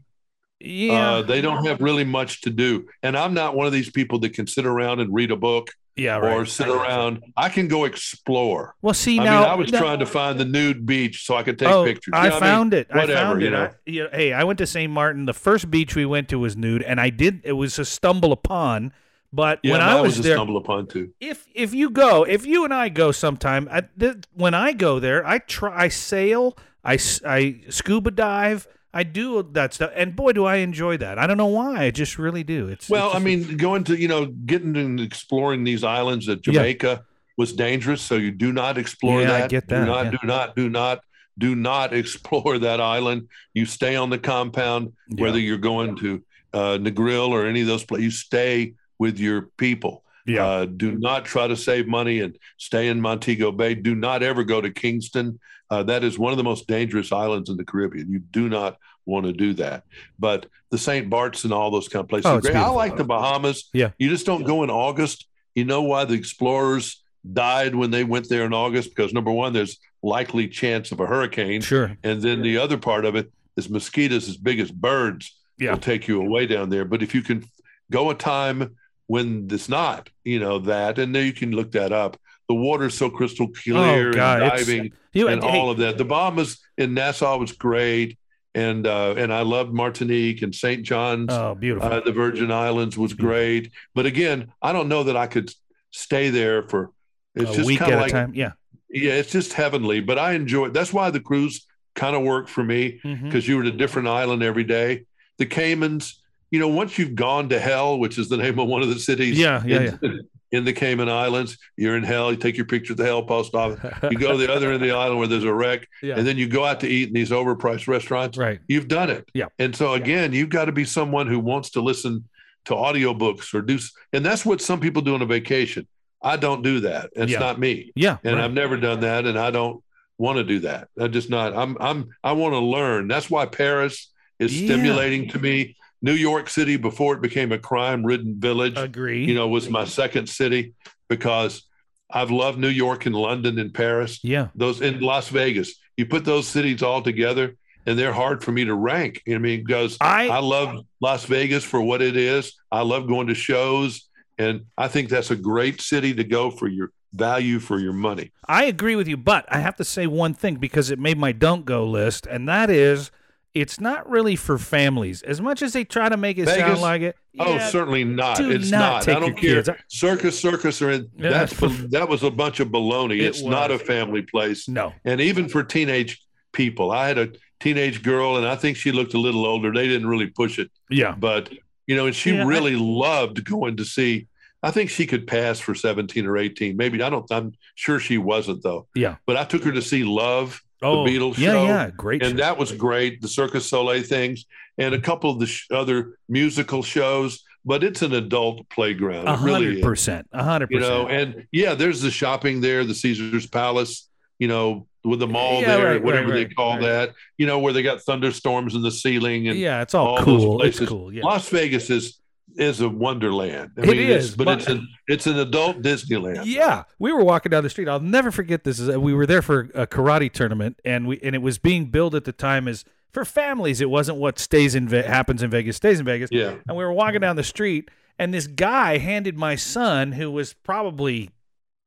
Yeah. 0.61 1.11
Uh, 1.15 1.23
they 1.23 1.41
don't 1.41 1.65
have 1.67 1.81
really 1.81 2.05
much 2.05 2.43
to 2.43 2.51
do. 2.51 2.87
And 3.03 3.17
I'm 3.17 3.35
not 3.35 3.55
one 3.55 3.67
of 3.67 3.73
these 3.73 3.91
people 3.91 4.19
that 4.21 4.35
can 4.35 4.47
sit 4.47 4.67
around 4.67 5.01
and 5.01 5.13
read 5.13 5.31
a 5.31 5.37
book 5.37 5.71
Yeah, 5.97 6.19
right. 6.19 6.33
or 6.37 6.45
sit 6.45 6.69
around. 6.69 7.23
I 7.37 7.49
can 7.49 7.67
go 7.67 7.85
explore. 7.87 8.75
Well, 8.83 8.93
see 8.95 9.19
I 9.19 9.25
now 9.25 9.41
mean, 9.41 9.49
I 9.51 9.55
was 9.55 9.73
now- 9.73 9.79
trying 9.81 9.99
to 10.01 10.07
find 10.07 10.39
the 10.39 10.45
nude 10.45 10.85
beach 10.85 11.25
so 11.25 11.35
I 11.37 11.43
could 11.43 11.59
take 11.59 11.69
oh, 11.69 11.85
pictures. 11.85 12.13
I 12.15 12.27
You 12.27 12.31
what 12.33 12.41
found 12.41 12.75
it. 12.75 12.89
I 12.93 12.99
whatever, 12.99 13.21
found 13.21 13.41
you 13.43 13.49
it. 13.49 13.51
know. 13.53 13.65
I, 13.65 13.71
you 13.87 14.03
know, 14.05 14.11
hey, 14.13 14.33
I 14.33 14.45
went 14.45 14.59
to 14.59 14.67
St. 14.67 14.93
Martin. 14.93 15.25
The 15.25 15.33
first 15.33 15.71
beach 15.71 15.97
we 15.97 16.05
went 16.05 16.29
to 16.29 16.39
was 16.39 16.57
nude, 16.57 16.83
and 16.83 17.01
I 17.01 17.09
did. 17.11 17.41
It 17.45 17.53
was 17.53 17.79
a 17.79 17.85
stumble 17.85 18.33
upon. 18.33 18.93
But 19.33 19.61
Yeah, 19.63 19.73
when 19.75 19.81
I 19.81 20.01
was, 20.01 20.19
a 20.19 20.23
there, 20.23 20.35
stumble 20.37 20.57
upon 20.57 20.89
too. 20.89 21.13
if 21.21 21.47
if 21.55 21.73
you 21.73 21.89
go, 21.91 22.25
if 22.25 22.45
you 22.45 22.65
and 22.65 22.75
I 22.75 22.89
go 22.89 23.13
sometime, 23.13 23.69
I, 23.71 23.83
th- 23.99 24.17
when 24.35 24.55
I 24.55 24.73
go 24.73 24.99
there, 24.99 25.25
I 25.25 25.39
try, 25.39 25.85
I 25.85 25.89
sail, 25.89 26.57
I, 26.85 26.99
I 27.25 27.61
scuba 27.69 28.11
dive, 28.11 28.67
I 28.93 29.05
do 29.05 29.43
that 29.53 29.73
stuff, 29.75 29.93
and 29.95 30.17
boy, 30.17 30.33
do 30.33 30.45
I 30.45 30.57
enjoy 30.57 30.97
that. 30.97 31.19
I 31.19 31.27
don't 31.29 31.37
know 31.37 31.47
why, 31.47 31.85
I 31.85 31.91
just 31.93 32.19
really 32.19 32.43
do. 32.43 32.67
It's 32.69 32.89
Well, 32.91 33.09
it's 33.09 33.17
I 33.17 33.19
mean, 33.21 33.57
going 33.57 33.85
to 33.85 33.97
you 33.97 34.09
know, 34.09 34.27
getting 34.27 34.77
and 34.77 34.99
exploring 34.99 35.63
these 35.65 35.85
islands 35.85 36.29
at 36.29 36.45
Yeah. 36.47 36.55
Jamaica 36.55 37.05
was 37.37 37.53
dangerous, 37.53 38.03
so 38.03 38.17
you 38.17 38.33
do 38.33 38.53
not 38.53 38.79
explore 38.79 39.23
Yeah, 39.23 39.33
I 39.35 39.41
that. 39.43 39.51
get 39.51 39.69
that, 39.69 39.81
Do 39.81 39.87
not, 39.87 40.05
yeah. 40.07 40.11
do 40.11 40.27
not, 40.27 40.57
do 40.57 40.69
not, 40.69 41.01
do 41.39 41.55
not 41.55 41.95
explore 42.03 42.59
that 42.59 42.81
island. 42.81 43.29
You 43.55 43.65
stay 43.65 43.95
on 43.97 44.11
the 44.11 44.19
compound, 44.19 44.93
Yeah. 45.09 45.23
whether 45.23 45.39
you're 45.39 45.57
going 45.59 45.97
to 45.99 46.23
uh, 46.53 46.79
Negril 46.79 47.29
or 47.29 47.47
any 47.47 47.61
of 47.61 47.69
those 47.69 47.85
places. 47.85 48.05
You 48.05 48.11
stay 48.11 48.75
with 48.99 49.21
your 49.21 49.43
people. 49.57 50.03
yeah, 50.27 50.45
Uh, 50.45 50.65
do 50.67 50.99
not 50.99 51.25
try 51.25 51.47
to 51.47 51.57
save 51.57 51.87
money 51.87 52.21
and 52.21 52.37
stay 52.59 52.89
in 52.89 53.01
Montego 53.01 53.53
Bay. 53.53 53.75
Do 53.75 53.95
not 53.95 54.23
ever 54.25 54.43
go 54.43 54.61
to 54.61 54.69
Kingston. 54.71 55.39
Uh, 55.71 55.85
that 55.85 56.03
is 56.03 56.19
one 56.19 56.33
of 56.33 56.37
the 56.37 56.45
most 56.45 56.67
dangerous 56.67 57.13
islands 57.13 57.49
in 57.49 57.57
the 57.57 57.65
Caribbean. 57.65 58.11
You 58.11 58.19
do 58.19 58.49
not 58.49 58.77
want 59.07 59.27
to 59.27 59.33
do 59.33 59.55
that. 59.55 59.85
But 60.19 60.47
the 60.71 60.79
St. 60.79 61.09
Bart's 61.09 61.45
and 61.45 61.53
all 61.53 61.71
those 61.71 61.89
kind 61.89 62.03
of 62.03 62.09
places. 62.09 62.27
Oh, 62.31 62.41
great. 62.41 62.57
I 62.57 62.69
like 62.69 62.97
the 62.97 63.05
Bahamas. 63.05 63.69
Yeah. 63.73 63.91
You 63.99 64.09
just 64.09 64.27
don't 64.27 64.43
go 64.43 64.65
in 64.65 64.71
August. 64.71 65.27
You 65.55 65.65
know 65.65 65.83
why 65.83 66.05
the 66.05 66.15
explorers 66.15 67.03
died 67.33 67.75
when 67.75 67.91
they 67.93 68.03
went 68.03 68.29
there 68.29 68.45
in 68.45 68.53
August? 68.53 68.91
Because 68.91 69.13
number 69.13 69.31
one, 69.31 69.53
there's 69.53 69.79
likely 70.03 70.49
chance 70.49 70.91
of 70.91 70.99
a 71.01 71.07
hurricane. 71.07 71.61
sure, 71.61 71.97
And 72.03 72.21
then 72.21 72.43
the 72.43 72.59
other 72.59 72.77
part 72.77 73.05
of 73.05 73.15
it 73.15 73.31
is 73.57 73.71
mosquitoes 73.71 74.29
as 74.29 74.37
big 74.37 74.59
as 74.59 74.71
birds 74.73 75.37
Yeah. 75.59 75.73
will 75.73 75.79
take 75.79 76.09
you 76.09 76.21
away 76.21 76.47
down 76.47 76.71
there. 76.71 76.85
But 76.85 77.03
if 77.03 77.15
you 77.15 77.23
can 77.23 77.45
go 77.93 78.11
a 78.11 78.15
time 78.15 78.77
when 79.07 79.47
it's 79.51 79.69
not, 79.69 80.09
you 80.25 80.39
know, 80.41 80.59
that, 80.61 80.99
and 80.99 81.15
then 81.15 81.27
you 81.27 81.33
can 81.33 81.53
look 81.53 81.73
that 81.73 81.93
up. 81.93 82.17
The 82.51 82.55
water's 82.57 82.99
so 82.99 83.09
crystal 83.09 83.47
clear 83.47 84.09
Oh, 84.09 84.13
God, 84.13 84.43
and 84.43 84.51
diving 84.51 84.93
you 85.13 85.29
and 85.29 85.41
hey, 85.41 85.57
all 85.57 85.71
of 85.71 85.79
that. 85.79 85.99
The 85.99 86.05
Bahamas 86.05 86.59
in 86.77 86.95
Nassau 86.95 87.39
was 87.39 87.53
great. 87.53 88.19
And 88.57 88.89
uh, 88.89 89.15
and 89.17 89.33
I 89.33 89.43
loved 89.43 89.73
Martinique 89.73 90.43
and 90.43 90.53
St. 90.53 90.83
John's. 90.83 91.29
Oh, 91.33 91.55
beautiful. 91.55 91.89
Uh, 91.89 92.01
the 92.01 92.11
Virgin 92.11 92.51
Islands 92.51 92.99
was 92.99 93.15
great. 93.15 93.71
But 93.95 94.07
again, 94.07 94.53
I 94.61 94.73
don't 94.73 94.89
know 94.89 95.05
that 95.05 95.17
I 95.17 95.29
could 95.29 95.55
stay 95.93 96.31
there 96.31 96.65
for 96.69 96.91
it's 97.37 97.53
a 97.53 97.55
just 97.55 97.67
week 97.69 97.79
kind 97.79 97.93
at 97.93 97.95
of 97.95 98.01
a 98.01 98.03
like 98.03 98.11
time. 98.11 98.33
Yeah. 98.35 98.51
yeah, 98.91 99.13
it's 99.13 99.31
just 99.31 99.53
heavenly. 99.53 100.01
But 100.01 100.19
I 100.19 100.33
enjoy 100.33 100.67
it. 100.67 100.73
That's 100.73 100.93
why 100.93 101.11
the 101.11 101.21
cruise 101.21 101.65
kind 101.95 102.17
of 102.17 102.23
worked 102.23 102.51
for 102.51 102.65
me 102.65 102.99
because 103.05 103.47
you 103.47 103.59
were 103.59 103.63
at 103.63 103.69
a 103.69 103.77
different 103.77 104.09
island 104.09 104.43
every 104.43 104.65
day. 104.65 105.05
The 105.39 105.47
Caymans, 105.47 106.21
you 106.51 106.59
know, 106.59 106.67
once 106.67 106.99
you've 106.99 107.15
gone 107.15 107.51
to 107.51 107.61
hell, 107.61 108.01
which 108.01 108.19
is 108.19 108.29
the 108.29 108.37
name 108.39 108.59
of 108.59 108.67
one 108.67 108.83
of 108.83 108.89
the 108.89 108.99
cities 108.99 109.39
Yeah, 109.39 109.63
yeah, 109.65 109.97
in, 110.03 110.29
in 110.53 110.65
the 110.65 110.73
Cayman 110.73 111.09
Islands, 111.09 111.57
you're 111.77 111.97
in 111.97 112.03
hell. 112.03 112.31
You 112.33 112.37
take 112.37 112.57
your 112.57 112.67
picture 112.67 112.93
at 112.93 112.97
the 112.97 113.05
hell 113.05 113.23
post 113.23 113.55
office. 113.55 113.79
You 114.11 114.19
go 114.19 114.33
to 114.33 114.37
the 114.39 114.53
other 114.53 114.67
end 114.67 114.77
of 114.77 114.81
the 114.81 114.91
island 114.91 115.19
where 115.19 115.29
there's 115.29 115.45
a 115.45 115.53
wreck, 115.55 115.87
yeah. 116.03 116.17
and 116.17 116.27
then 116.27 116.37
you 116.37 116.49
go 116.49 116.65
out 116.65 116.81
to 116.81 116.89
eat 116.89 117.09
in 117.09 117.15
these 117.15 117.31
overpriced 117.31 117.87
restaurants. 117.87 118.37
right. 118.37 118.59
You've 118.69 118.89
done 118.89 119.11
it. 119.11 119.29
Yeah. 119.35 119.47
And 119.59 119.75
so 119.75 119.93
again, 119.95 120.33
you've 120.33 120.49
got 120.51 120.65
to 120.67 120.73
be 120.73 120.85
someone 120.85 121.27
who 121.29 121.39
wants 121.39 121.71
to 121.71 121.81
listen 121.81 122.29
to 122.67 122.75
audiobooks 122.75 123.55
or 123.55 123.63
do, 123.63 123.79
and 124.13 124.25
that's 124.25 124.45
what 124.45 124.61
some 124.61 124.81
people 124.81 125.03
do 125.03 125.15
on 125.15 125.23
a 125.23 125.27
vacation. 125.27 125.87
I 126.23 126.37
don't 126.37 126.63
do 126.63 126.81
that. 126.81 127.11
It's 127.17 127.33
Yeah. 127.33 127.39
not 127.39 127.59
me 127.59 127.93
Yeah. 127.95 128.19
and 128.25 128.37
right. 128.37 128.45
I've 128.45 128.53
never 128.53 128.77
done 128.77 129.01
that, 129.01 129.25
and 129.27 129.39
I 129.39 129.51
don't 129.51 129.83
want 130.19 130.37
to 130.37 130.45
do 130.45 130.59
that. 130.61 130.89
I 131.01 131.07
just 131.09 131.31
not. 131.31 131.57
I'm. 131.57 131.77
I'm. 131.81 132.11
I 132.23 132.33
want 132.33 132.53
to 132.53 132.59
learn. 132.59 133.09
That's 133.09 133.31
why 133.31 133.47
Paris 133.47 134.11
is 134.39 134.61
Yeah. 134.61 134.67
stimulating 134.75 135.29
to 135.29 135.39
me. 135.39 135.77
New 136.03 136.15
York 136.15 136.49
City, 136.49 136.77
before 136.77 137.15
it 137.15 137.21
became 137.21 137.53
a 137.53 137.59
crime-ridden 137.59 138.41
village, 138.41 138.75
agree. 138.77 139.25
you 139.25 139.35
know, 139.35 139.49
was 139.49 139.69
my 139.69 139.85
second 139.85 140.29
city 140.29 140.75
because 141.09 141.63
I've 142.11 142.31
loved 142.31 142.59
New 142.59 142.69
York 142.69 143.07
and 143.07 143.15
London 143.15 143.59
and 143.59 143.73
Paris. 143.73 144.19
yeah. 144.23 144.49
Those 144.55 144.81
in 144.81 145.01
Las 145.01 145.29
Vegas, 145.29 145.75
you 145.97 146.07
put 146.07 146.25
those 146.25 146.49
cities 146.49 146.83
all 146.83 147.03
together, 147.03 147.57
and 147.87 147.99
they're 147.99 148.13
hard 148.13 148.43
for 148.43 148.53
me 148.53 148.65
to 148.65 148.75
rank. 148.75 149.23
I 149.29 149.39
mean, 149.39 149.65
because 149.65 149.97
I 150.01 150.29
I 150.29 150.39
love 150.39 150.85
Las 151.01 151.25
Vegas 151.27 151.65
for 151.65 151.81
what 151.81 152.03
it 152.03 152.17
is. 152.17 152.55
I 152.71 152.83
love 152.83 153.07
going 153.07 153.29
to 153.29 153.35
shows, 153.35 154.09
and 154.39 154.67
I 154.77 154.89
think 154.89 155.09
that's 155.09 155.31
a 155.31 155.37
great 155.37 155.81
city 155.81 156.15
to 156.15 156.25
go 156.25 156.51
for 156.51 156.69
your 156.69 156.93
value 157.13 157.59
for 157.59 157.79
your 157.79 157.93
money. 157.93 158.33
I 158.47 158.65
agree 158.65 158.97
with 158.97 159.09
you, 159.09 159.17
but 159.17 159.45
I 159.49 159.59
have 159.59 159.77
to 159.77 159.85
say 159.85 160.07
one 160.07 160.35
thing 160.35 160.57
because 160.57 160.91
it 160.91 160.99
made 160.99 161.19
my 161.19 161.33
don't 161.33 161.65
go 161.65 161.85
list, 161.85 162.27
and 162.27 162.49
that 162.49 162.71
is 162.71 163.11
it's 163.55 163.81
not 163.81 164.09
really 164.09 164.37
for 164.37 164.59
families 164.59 165.23
as 165.23 165.41
much 165.41 165.61
as 165.63 165.73
they 165.73 165.85
try 165.85 166.09
to 166.09 166.17
make 166.17 166.39
it 166.39 166.49
sound 166.49 166.81
like 166.81 167.03
it. 167.03 167.17
oh, 167.39 167.59
certainly 167.71 168.05
not. 168.05 168.39
It's 168.41 168.71
not 168.71 169.07
not. 169.07 169.17
I 169.17 169.21
don't 169.21 169.37
care. 169.37 169.63
kids. 169.63 169.71
Circus, 169.89 170.39
circus, 170.39 170.81
or 170.81 170.91
in, 170.91 171.09
Yeah, 171.17 171.31
that's 171.31 171.59
that 171.91 172.09
was 172.09 172.23
a 172.23 172.31
bunch 172.31 172.61
of 172.61 172.69
baloney. 172.69 173.19
It 173.21 173.25
It's 173.27 173.43
not 173.43 173.71
a 173.71 173.79
family 173.79 174.23
place, 174.23 174.69
No. 174.69 174.93
and 175.05 175.21
even 175.21 175.49
for 175.49 175.63
teenage 175.65 176.21
people. 176.53 176.91
I 176.93 177.09
had 177.09 177.19
a 177.19 177.31
teenage 177.61 178.03
girl, 178.03 178.37
and 178.37 178.47
I 178.47 178.57
think 178.57 178.77
she 178.77 178.93
looked 178.93 179.15
a 179.15 179.19
little 179.19 179.45
older. 179.47 179.73
They 179.73 179.87
didn't 179.89 180.09
really 180.09 180.27
push 180.29 180.59
it, 180.59 180.71
Yeah. 180.89 181.15
but 181.19 181.53
you 181.87 181.97
know, 181.97 182.07
and 182.07 182.15
she 182.15 182.31
Yeah, 182.35 182.43
I- 182.43 182.47
really 182.47 182.77
loved 182.77 183.45
going 183.45 183.77
to 183.79 183.85
see. 183.85 184.29
I 184.63 184.71
think 184.71 184.91
she 184.91 185.07
could 185.07 185.27
pass 185.27 185.59
for 185.59 185.75
17 185.75 186.27
or 186.27 186.37
18. 186.37 186.77
Maybe 186.77 187.03
I 187.03 187.09
don't. 187.11 187.25
I'm 187.33 187.53
sure 187.75 187.99
she 187.99 188.19
wasn't 188.19 188.63
though. 188.63 188.87
Yeah. 188.95 189.17
But 189.27 189.37
I 189.39 189.45
took 189.45 189.65
her 189.65 189.73
to 189.73 189.83
see 189.83 190.05
Love, 190.05 190.63
Oh, 190.83 191.05
Beatles 191.05 191.37
yeah, 191.39 191.53
show, 191.53 191.65
yeah, 191.67 191.91
great. 191.97 192.23
and 192.23 192.33
show. 192.33 192.37
that 192.39 192.57
was 192.59 192.73
great. 192.73 193.21
The 193.21 193.29
Circus 193.29 193.69
Soleil 193.69 194.03
things, 194.03 194.47
and 194.79 194.95
a 194.95 194.99
mm-hmm. 194.99 195.05
couple 195.05 195.31
of 195.31 195.39
the 195.39 195.47
sh- 195.47 195.69
other 195.71 196.19
musical 196.29 196.83
shows. 196.83 197.45
But 197.63 197.85
it's 197.85 198.01
an 198.01 198.15
adult 198.15 198.67
playground. 198.71 199.29
A 199.29 199.37
hundred 199.37 199.83
percent. 199.83 200.27
a 200.33 200.43
hundred 200.43 200.71
You 200.71 200.81
know, 200.81 201.05
percent. 201.05 201.35
and 201.37 201.47
yeah, 201.53 201.75
there's 201.75 202.01
the 202.01 202.11
shopping 202.11 202.63
there, 202.63 202.85
the 202.85 202.95
Caesar's 202.95 203.47
Palace. 203.47 204.09
You 204.39 204.49
know, 204.49 204.87
with 205.05 205.19
the 205.21 205.27
mall 205.27 205.61
Yeah, 205.61 205.77
there, 205.77 205.93
right, 205.93 206.03
whatever 206.03 206.31
right, 206.33 206.49
they 206.49 206.55
call 206.55 206.79
that. 206.81 207.13
You 207.37 207.47
know, 207.47 207.59
where 207.59 207.75
they 207.75 207.83
got 207.83 208.01
thunderstorms 208.01 208.75
in 208.75 208.81
the 208.81 208.91
ceiling 208.91 209.49
and 209.49 209.59
Yeah, 209.59 209.83
it's 209.83 209.95
all, 209.95 210.07
all 210.07 210.17
those 210.17 210.25
cool. 210.25 210.63
It's 210.63 210.79
places. 210.79 210.89
cool. 210.89 211.13
Yeah. 211.13 211.25
Las 211.25 211.49
Vegas 211.51 211.91
is 211.91 212.20
is 212.57 212.81
a 212.81 212.89
wonderland. 212.89 213.73
I 213.79 213.83
It 213.83 213.87
mean, 213.89 214.11
it's, 214.11 214.31
but, 214.35 214.45
but- 214.45 214.59
it's 214.61 214.69
an 214.69 214.89
it's 215.09 215.27
an 215.27 215.39
adult 215.39 215.83
Disneyland. 215.83 216.43
Yeah, 216.45 216.85
we 216.99 217.13
were 217.13 217.25
walking 217.25 217.51
down 217.51 217.63
the 217.65 217.71
street. 217.71 217.89
I'll 217.89 218.01
never 218.01 218.31
forget 218.31 218.65
this. 218.65 218.81
We 218.81 219.13
were 219.15 219.27
there 219.27 219.43
for 219.43 219.71
a 219.75 219.87
karate 219.87 220.31
tournament, 220.33 220.79
and 220.85 221.07
we 221.07 221.19
and 221.23 221.35
it 221.35 221.43
was 221.43 221.59
being 221.59 221.87
billed 221.87 222.15
at 222.15 222.25
the 222.25 222.33
time 222.33 222.69
as 222.69 222.85
for 223.13 223.25
families. 223.25 223.81
It 223.81 223.91
wasn't 223.91 224.19
what 224.19 224.39
stays 224.39 224.75
in 224.75 224.87
happens 224.89 225.43
in 225.43 225.51
Vegas 225.51 225.77
stays 225.77 225.99
in 226.01 226.07
Vegas. 226.07 226.31
Yeah. 226.33 226.57
And 226.69 226.77
we 226.77 226.85
were 226.85 226.93
walking 226.93 227.21
down 227.21 227.37
the 227.37 227.43
street, 227.45 227.91
and 228.19 228.33
this 228.33 228.47
guy 228.47 228.99
handed 228.99 229.37
my 229.37 229.57
son, 229.57 230.13
who 230.13 230.31
was 230.31 230.53
probably 230.53 231.31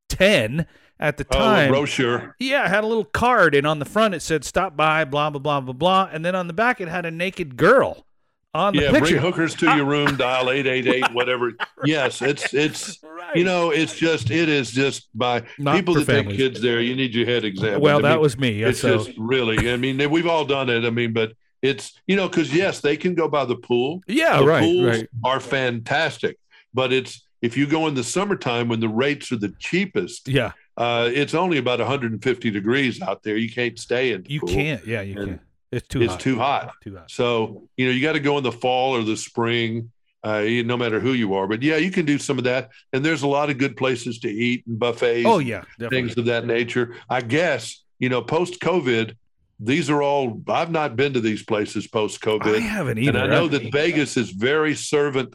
ten 0.08 0.66
at 1.00 1.16
the 1.16 1.26
Oh, 1.32 1.36
a 1.36 1.40
time. 1.40 1.70
brochure. 1.70 2.36
yeah, 2.38 2.68
had 2.68 2.84
a 2.84 2.86
little 2.86 3.04
card, 3.04 3.54
and 3.54 3.66
on 3.66 3.78
the 3.78 3.84
front 3.84 4.14
it 4.14 4.20
said 4.22 4.44
"Stop 4.44 4.76
by," 4.76 5.04
blah 5.04 5.30
blah 5.30 5.40
blah 5.40 5.60
blah 5.60 5.72
blah, 5.72 6.08
and 6.12 6.24
then 6.24 6.34
on 6.34 6.46
the 6.46 6.52
back 6.52 6.80
it 6.80 6.88
had 6.88 7.04
a 7.06 7.10
naked 7.10 7.56
girl 7.56 8.06
on 8.54 8.74
the 8.74 8.82
Yeah, 8.82 8.90
picture. 8.92 9.00
bring 9.12 9.16
hookers 9.16 9.54
to 9.56 9.66
your 9.76 9.84
room. 9.84 10.16
Dial 10.16 10.50
eight 10.50 10.66
eight 10.66 10.86
eight. 10.86 11.04
Whatever. 11.12 11.52
Yes, 11.84 12.22
it's 12.22 12.54
it's 12.54 12.98
Right. 13.02 13.36
you 13.36 13.44
know 13.44 13.70
it's 13.70 13.96
just 13.96 14.30
it 14.30 14.48
is 14.48 14.70
just 14.70 15.08
by 15.16 15.42
Not 15.58 15.76
people 15.76 15.94
that 15.94 16.06
take 16.06 16.30
kids 16.30 16.60
there. 16.60 16.80
You 16.80 16.94
need 16.94 17.14
your 17.14 17.26
head 17.26 17.44
examined. 17.44 17.82
well, 17.82 17.98
I 17.98 18.02
that 18.02 18.10
mean, 18.14 18.20
was 18.20 18.38
me. 18.38 18.62
it's 18.62 18.80
so 18.80 18.98
just 18.98 19.12
really. 19.18 19.72
I 19.72 19.76
mean, 19.76 20.10
we've 20.10 20.26
all 20.26 20.44
done 20.44 20.68
it. 20.68 20.84
I 20.84 20.90
mean, 20.90 21.12
but 21.12 21.32
it's 21.62 21.98
you 22.06 22.16
know 22.16 22.28
because 22.28 22.52
yes, 22.54 22.80
they 22.80 22.96
can 22.96 23.14
go 23.14 23.28
by 23.28 23.44
the 23.44 23.56
pool. 23.56 24.02
yeah, 24.06 24.38
the 24.38 24.44
right, 24.46 24.62
pools 24.62 24.84
right. 24.86 25.08
are 25.24 25.40
fantastic, 25.40 26.36
but 26.72 26.92
it's 26.92 27.26
if 27.42 27.56
you 27.56 27.66
go 27.66 27.86
in 27.88 27.94
the 27.94 28.04
summertime 28.04 28.68
when 28.68 28.80
the 28.80 28.88
rates 28.88 29.30
are 29.32 29.36
the 29.36 29.54
cheapest, 29.58 30.28
Yeah, 30.28 30.52
uh, 30.76 31.10
it's 31.12 31.34
only 31.34 31.58
about 31.58 31.78
150 31.78 32.50
degrees 32.50 33.02
out 33.02 33.22
there. 33.22 33.36
You 33.36 33.50
can't 33.50 33.78
stay 33.78 34.12
in. 34.12 34.22
The 34.22 34.30
you 34.30 34.40
pool. 34.40 34.48
can't. 34.48 34.86
Yeah, 34.86 35.02
you 35.02 35.18
And 35.20 35.28
can't. 35.28 35.40
It's 35.74 35.86
too 35.88 36.02
It's 36.02 36.12
hot. 36.12 36.20
too 36.20 36.36
hot. 36.38 36.72
Too 36.82 36.96
hot. 36.96 37.10
So 37.10 37.68
you 37.76 37.86
know 37.86 37.92
you 37.92 38.00
got 38.02 38.12
to 38.12 38.20
go 38.20 38.38
in 38.38 38.44
the 38.44 38.52
fall 38.52 38.96
or 38.96 39.02
the 39.02 39.16
spring, 39.16 39.90
uh, 40.22 40.42
no 40.42 40.76
matter 40.76 41.00
who 41.00 41.12
you 41.12 41.34
are. 41.34 41.46
But 41.46 41.62
yeah, 41.62 41.76
you 41.76 41.90
can 41.90 42.04
do 42.06 42.18
some 42.18 42.38
of 42.38 42.44
that, 42.44 42.70
and 42.92 43.04
there's 43.04 43.22
a 43.22 43.26
lot 43.26 43.50
of 43.50 43.58
good 43.58 43.76
places 43.76 44.18
to 44.20 44.28
eat 44.28 44.66
and 44.66 44.78
buffets. 44.78 45.26
Oh 45.26 45.38
yeah, 45.38 45.64
things 45.90 46.16
of 46.16 46.26
that 46.26 46.46
nature. 46.46 46.96
I 47.10 47.20
guess 47.20 47.82
you 47.98 48.08
know 48.08 48.22
post 48.22 48.60
COVID, 48.60 49.16
these 49.60 49.90
are 49.90 50.02
all. 50.02 50.40
I've 50.48 50.70
not 50.70 50.96
been 50.96 51.12
to 51.14 51.20
these 51.20 51.42
places 51.42 51.86
post 51.86 52.20
COVID. 52.20 52.56
I 52.56 52.60
haven't 52.60 52.98
either. 52.98 53.18
and. 53.18 53.32
I 53.32 53.34
know 53.36 53.48
that 53.48 53.72
Vegas 53.72 54.16
is 54.16 54.30
very 54.30 54.74
servant 54.74 55.34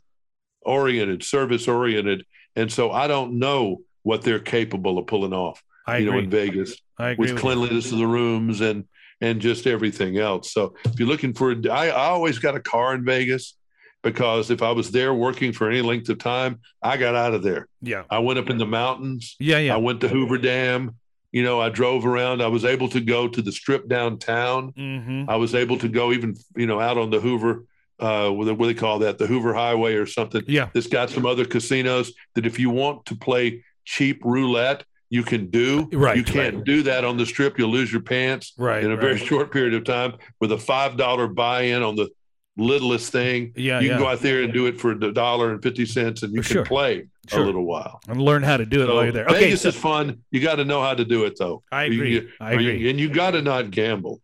oriented, 0.61 1.23
service 1.23 1.67
oriented, 1.67 2.25
and 2.55 2.71
so 2.71 2.91
I 2.91 3.07
don't 3.07 3.39
know 3.39 3.81
what 4.03 4.21
they're 4.21 4.39
capable 4.39 4.97
of 4.97 5.07
pulling 5.07 5.33
off. 5.33 5.61
I 5.85 5.97
you 5.97 6.11
know, 6.11 6.17
in 6.19 6.29
Vegas 6.29 6.75
I 6.97 7.09
agree 7.11 7.23
with 7.23 7.29
with 7.31 7.37
you. 7.37 7.41
cleanliness 7.41 7.91
of 7.91 7.97
the 7.97 8.07
rooms 8.07 8.61
and 8.61 8.85
and 9.21 9.41
just 9.41 9.67
everything 9.67 10.17
else. 10.17 10.51
So 10.51 10.75
if 10.85 10.99
you're 10.99 11.07
looking 11.07 11.33
for, 11.33 11.55
I, 11.69 11.89
I 11.89 12.07
always 12.09 12.39
got 12.39 12.55
a 12.55 12.59
car 12.59 12.93
in 12.95 13.03
Vegas, 13.03 13.55
because 14.01 14.49
if 14.49 14.61
I 14.61 14.71
was 14.71 14.91
there 14.91 15.13
working 15.13 15.51
for 15.51 15.69
any 15.69 15.81
length 15.81 16.07
of 16.09 16.19
time, 16.19 16.61
I 16.81 16.95
got 16.95 17.15
out 17.15 17.33
of 17.33 17.43
there. 17.43 17.67
Yeah. 17.81 18.03
I 18.09 18.19
went 18.19 18.39
up 18.39 18.49
in 18.49 18.57
the 18.57 18.65
mountains. 18.65 19.35
Yeah. 19.39 19.57
Yeah. 19.57 19.73
I 19.73 19.77
went 19.77 20.01
to 20.01 20.07
Hoover 20.07 20.37
Dam. 20.37 20.95
You 21.31 21.43
know, 21.43 21.59
I 21.59 21.69
drove 21.69 22.05
around. 22.05 22.41
I 22.41 22.47
was 22.47 22.65
able 22.65 22.89
to 22.89 23.01
go 23.01 23.27
to 23.27 23.41
the 23.41 23.51
strip 23.51 23.87
downtown. 23.87 24.71
mm-hmm. 24.71 25.29
I 25.29 25.35
was 25.35 25.53
able 25.53 25.77
to 25.79 25.89
go 25.89 26.11
even, 26.11 26.35
you 26.55 26.65
know, 26.65 26.79
out 26.79 26.97
on 26.97 27.09
the 27.09 27.19
Hoover, 27.19 27.65
uh, 27.99 28.29
what 28.29 28.45
do 28.45 28.53
what 28.55 28.67
do 28.67 28.73
they 28.73 28.79
call 28.79 28.99
that? 28.99 29.17
The 29.17 29.27
Hoover 29.27 29.53
Highway 29.53 29.95
or 29.95 30.05
something. 30.05 30.43
Yeah. 30.47 30.69
That's 30.73 30.87
got 30.87 31.09
some 31.09 31.25
other 31.25 31.45
casinos 31.45 32.13
that 32.35 32.45
if 32.45 32.57
you 32.57 32.69
want 32.69 33.05
to 33.07 33.15
play 33.15 33.63
cheap 33.83 34.23
roulette, 34.23 34.85
you 35.09 35.23
can 35.23 35.47
do. 35.49 35.89
Right, 35.91 36.17
You 36.17 36.23
can't 36.23 36.55
right. 36.57 36.63
do 36.63 36.83
that 36.83 37.03
on 37.03 37.17
the 37.17 37.25
strip. 37.25 37.57
You'll 37.57 37.71
lose 37.71 37.91
your 37.91 38.01
pants 38.01 38.53
Right. 38.57 38.83
in 38.83 38.91
a 38.91 38.95
very 38.97 39.17
short 39.17 39.51
period 39.51 39.73
of 39.73 39.83
time 39.83 40.13
with 40.39 40.51
a 40.51 40.57
five 40.57 40.97
dollar 40.97 41.27
buy 41.27 41.61
in 41.63 41.81
on 41.81 41.95
the 41.95 42.09
littlest 42.57 43.11
thing. 43.11 43.53
Yeah. 43.55 43.79
you 43.79 43.87
yeah. 43.87 43.93
can 43.93 44.01
go 44.03 44.07
out 44.09 44.19
there 44.19 44.43
and 44.43 44.53
do 44.53 44.65
it 44.67 44.79
for 44.79 44.91
a 44.91 45.13
dollar 45.13 45.51
and 45.51 45.63
fifty 45.63 45.85
cents, 45.85 46.23
and 46.23 46.33
you 46.33 46.41
can 46.41 46.63
play 46.63 47.05
Sure. 47.27 47.43
a 47.43 47.45
little 47.45 47.65
while. 47.65 48.01
and 48.07 48.21
learn 48.21 48.43
how 48.43 48.57
to 48.57 48.65
do 48.65 48.81
it 48.83 48.87
So 48.87 48.95
while 48.95 49.03
you're 49.03 49.13
there. 49.13 49.25
Okay. 49.27 49.39
Vegas 49.45 49.61
so- 49.61 49.69
is 49.69 49.75
fun. 49.75 50.19
You 50.31 50.41
got 50.41 50.55
to 50.55 50.65
know 50.65 50.81
how 50.81 50.93
to 50.95 51.05
do 51.05 51.25
it, 51.25 51.37
though. 51.37 51.63
I 51.71 51.83
agree. 51.85 52.13
you- 52.13 52.29
I 52.39 52.53
agree. 52.53 52.89
and 52.89 52.99
you 52.99 53.09
got 53.09 53.31
to 53.31 53.41
not 53.41 53.71
gamble. 53.71 54.21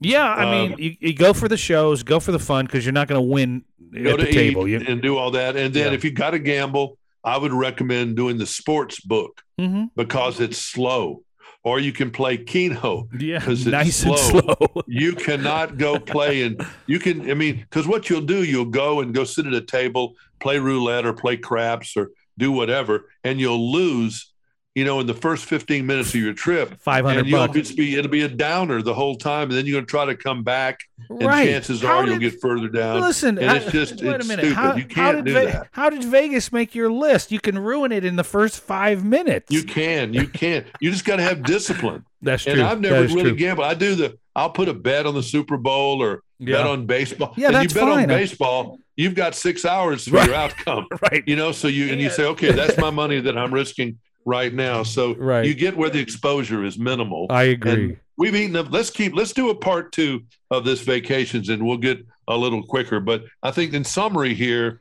yeah. 0.00 0.30
I 0.32 0.50
mean, 0.50 0.72
um, 0.74 0.78
you, 0.80 0.94
you 1.00 1.14
go 1.14 1.32
for 1.32 1.48
the 1.48 1.56
shows, 1.56 2.02
go 2.02 2.20
for 2.20 2.32
the 2.32 2.38
fun 2.38 2.66
because 2.66 2.84
you're 2.84 2.92
not 2.92 3.08
going 3.08 3.18
to 3.20 3.26
win 3.26 3.64
at 3.96 4.18
the 4.18 4.26
table. 4.30 4.68
You, 4.68 4.84
and 4.86 5.00
do 5.00 5.16
all 5.16 5.30
that, 5.32 5.56
and 5.56 5.72
then 5.72 5.88
Yeah. 5.88 5.94
if 5.94 6.04
you 6.04 6.10
got 6.10 6.30
to 6.30 6.38
gamble, 6.38 6.98
I 7.24 7.38
would 7.38 7.52
recommend 7.52 8.16
doing 8.16 8.36
the 8.38 8.46
sports 8.46 9.00
book 9.00 9.42
Mhm. 9.60 9.88
because 9.96 10.40
it's 10.40 10.58
slow, 10.58 11.22
or 11.62 11.80
you 11.80 11.92
can 11.92 12.10
play 12.10 12.36
Keno. 12.36 13.08
Yeah. 13.18 13.40
'Cause 13.40 13.60
it's 13.62 13.70
Nice 13.70 13.96
slow. 13.96 14.16
slow. 14.16 14.82
You 14.86 15.14
cannot 15.14 15.78
go 15.78 15.98
play 15.98 16.42
and 16.42 16.60
you 16.86 16.98
can. 16.98 17.30
I 17.30 17.34
mean, 17.34 17.56
because 17.60 17.86
what 17.86 18.10
you'll 18.10 18.20
do, 18.20 18.44
you'll 18.44 18.66
go 18.66 19.00
and 19.00 19.14
go 19.14 19.24
sit 19.24 19.46
at 19.46 19.54
a 19.54 19.60
table, 19.62 20.14
play 20.40 20.58
roulette 20.58 21.06
or 21.06 21.12
play 21.14 21.36
craps 21.38 21.96
or 21.96 22.10
do 22.36 22.52
whatever, 22.52 23.08
and 23.24 23.40
you'll 23.40 23.72
lose. 23.72 24.30
You 24.74 24.84
know, 24.84 24.98
in 24.98 25.06
the 25.06 25.14
first 25.14 25.44
fifteen 25.44 25.86
minutes 25.86 26.08
of 26.08 26.16
your 26.20 26.32
trip, 26.34 26.80
Five 26.80 27.04
hundred 27.04 27.20
and 27.20 27.28
you'll 27.28 27.46
bucks. 27.46 27.52
just 27.56 27.76
be 27.76 27.94
it'll 27.94 28.10
be 28.10 28.22
a 28.22 28.28
downer 28.28 28.82
the 28.82 28.92
whole 28.92 29.14
time, 29.14 29.42
and 29.42 29.52
then 29.52 29.66
you're 29.66 29.74
going 29.74 29.86
to 29.86 29.90
try 29.90 30.04
to 30.04 30.16
come 30.16 30.42
back, 30.42 30.80
and 31.08 31.22
Right. 31.22 31.46
chances 31.46 31.80
How 31.82 31.98
are 31.98 32.06
you'll 32.08 32.18
get 32.18 32.40
further 32.40 32.66
down. 32.68 33.00
Listen, 33.00 33.38
and 33.38 33.50
I- 33.50 33.56
it's 33.58 33.70
just 33.70 34.02
wait 34.02 34.16
it's 34.16 34.24
a 34.24 34.28
minute. 34.28 34.46
stupid. 34.46 34.56
How, 34.56 34.74
you 34.74 34.84
can't 34.84 35.16
did 35.18 35.26
do 35.26 35.34
Ve- 35.38 35.46
that. 35.52 35.68
How 35.70 35.90
did 35.90 36.02
Vegas 36.02 36.50
make 36.50 36.74
your 36.74 36.90
list? 36.90 37.30
You 37.30 37.38
can 37.38 37.56
ruin 37.56 37.92
it 37.92 38.04
in 38.04 38.16
the 38.16 38.24
first 38.24 38.58
five 38.58 39.04
minutes. 39.04 39.52
You 39.52 39.62
can, 39.62 40.12
you 40.12 40.26
can. 40.26 40.64
You 40.80 40.90
just 40.90 41.04
got 41.04 41.16
to 41.16 41.22
have 41.22 41.44
discipline. 41.44 42.04
That's 42.22 42.42
true. 42.42 42.54
And 42.54 42.62
I've 42.62 42.80
never 42.80 43.02
really 43.02 43.22
true. 43.22 43.36
gambled. 43.36 43.68
I 43.68 43.74
do 43.74 43.94
the. 43.94 44.18
I'll 44.34 44.50
put 44.50 44.68
a 44.68 44.74
bet 44.74 45.06
on 45.06 45.14
the 45.14 45.22
Super 45.22 45.56
Bowl 45.56 46.02
or 46.02 46.22
bet 46.40 46.66
on 46.66 46.86
baseball. 46.86 47.32
Yeah, 47.36 47.46
and 47.48 47.54
that's 47.56 47.72
you 47.74 47.80
bet 47.80 47.88
fine. 47.88 48.02
on 48.02 48.08
baseball. 48.08 48.78
You've 48.96 49.14
got 49.14 49.36
six 49.36 49.64
hours 49.64 50.08
for 50.08 50.14
Right. 50.16 50.26
your 50.26 50.34
outcome. 50.34 50.86
Right. 51.00 51.22
You 51.26 51.36
know, 51.36 51.52
so 51.52 51.68
you 51.68 51.92
and 51.92 52.00
you 52.00 52.10
say, 52.10 52.24
okay, 52.24 52.50
that's 52.50 52.76
my 52.76 52.90
money 52.90 53.20
that 53.20 53.38
I'm 53.38 53.54
risking 53.54 53.98
right 54.24 54.52
now. 54.52 54.82
So 54.82 55.14
Right. 55.14 55.44
you 55.46 55.54
get 55.54 55.76
where 55.76 55.90
the 55.90 56.00
exposure 56.00 56.64
is 56.64 56.78
minimal. 56.78 57.26
I 57.30 57.44
agree. 57.44 57.72
And 57.72 57.96
we've 58.16 58.34
eaten 58.34 58.56
up. 58.56 58.68
Let's 58.70 58.90
keep. 58.90 59.14
Let's 59.14 59.32
do 59.32 59.50
a 59.50 59.54
part 59.54 59.92
two 59.92 60.24
of 60.50 60.64
this 60.64 60.80
vacations, 60.80 61.48
and 61.48 61.66
we'll 61.66 61.76
get 61.76 62.04
a 62.28 62.36
little 62.36 62.62
quicker. 62.62 63.00
But 63.00 63.24
I 63.42 63.50
think 63.50 63.74
in 63.74 63.84
summary 63.84 64.34
here, 64.34 64.80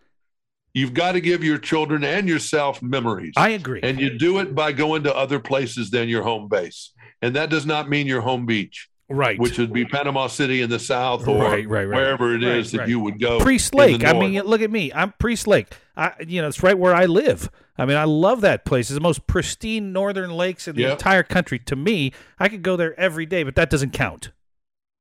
you've 0.73 0.93
got 0.93 1.13
to 1.13 1.21
give 1.21 1.43
your 1.43 1.57
children 1.57 2.03
and 2.03 2.27
yourself 2.27 2.81
memories. 2.81 3.33
I 3.37 3.49
agree. 3.49 3.81
And 3.83 3.99
you 3.99 4.17
do 4.17 4.39
it 4.39 4.55
by 4.55 4.71
going 4.71 5.03
to 5.03 5.15
other 5.15 5.39
places 5.39 5.91
than 5.91 6.09
your 6.09 6.23
home 6.23 6.47
base. 6.47 6.91
And 7.21 7.35
that 7.35 7.49
does 7.49 7.65
not 7.65 7.89
mean 7.89 8.07
your 8.07 8.21
home 8.21 8.45
beach, 8.45 8.89
right. 9.13 9.39
which 9.39 9.57
would 9.57 9.71
be 9.73 9.85
Panama 9.85 10.27
City 10.27 10.61
in 10.61 10.69
the 10.69 10.79
south 10.79 11.27
or 11.27 11.41
Right, 11.41 11.67
right, 11.67 11.85
right. 11.85 11.87
wherever 11.87 12.33
it 12.35 12.43
is 12.43 12.71
that 12.71 12.87
you 12.87 12.99
would 12.99 13.19
go. 13.19 13.39
Priest 13.39 13.73
Lake. 13.75 14.03
I 14.03 14.13
mean, 14.13 14.33
look 14.43 14.61
at 14.61 14.71
me. 14.71 14.91
I'm 14.93 15.11
Priest 15.19 15.47
Lake. 15.47 15.67
I, 15.95 16.13
you 16.27 16.41
know, 16.41 16.47
it's 16.47 16.63
right 16.63 16.77
where 16.77 16.93
I 16.95 17.05
live. 17.05 17.49
I 17.77 17.85
mean, 17.85 17.97
I 17.97 18.03
love 18.03 18.41
that 18.41 18.65
place. 18.65 18.89
It's 18.89 18.95
the 18.95 19.01
most 19.01 19.25
pristine 19.27 19.93
northern 19.93 20.31
lakes 20.31 20.67
in 20.67 20.75
the 20.75 20.83
Yep. 20.83 20.91
entire 20.93 21.23
country. 21.23 21.59
To 21.59 21.75
me, 21.75 22.11
I 22.39 22.49
could 22.49 22.61
go 22.63 22.75
there 22.75 22.99
every 22.99 23.25
day, 23.25 23.43
but 23.43 23.55
that 23.55 23.69
doesn't 23.69 23.91
count. 23.93 24.31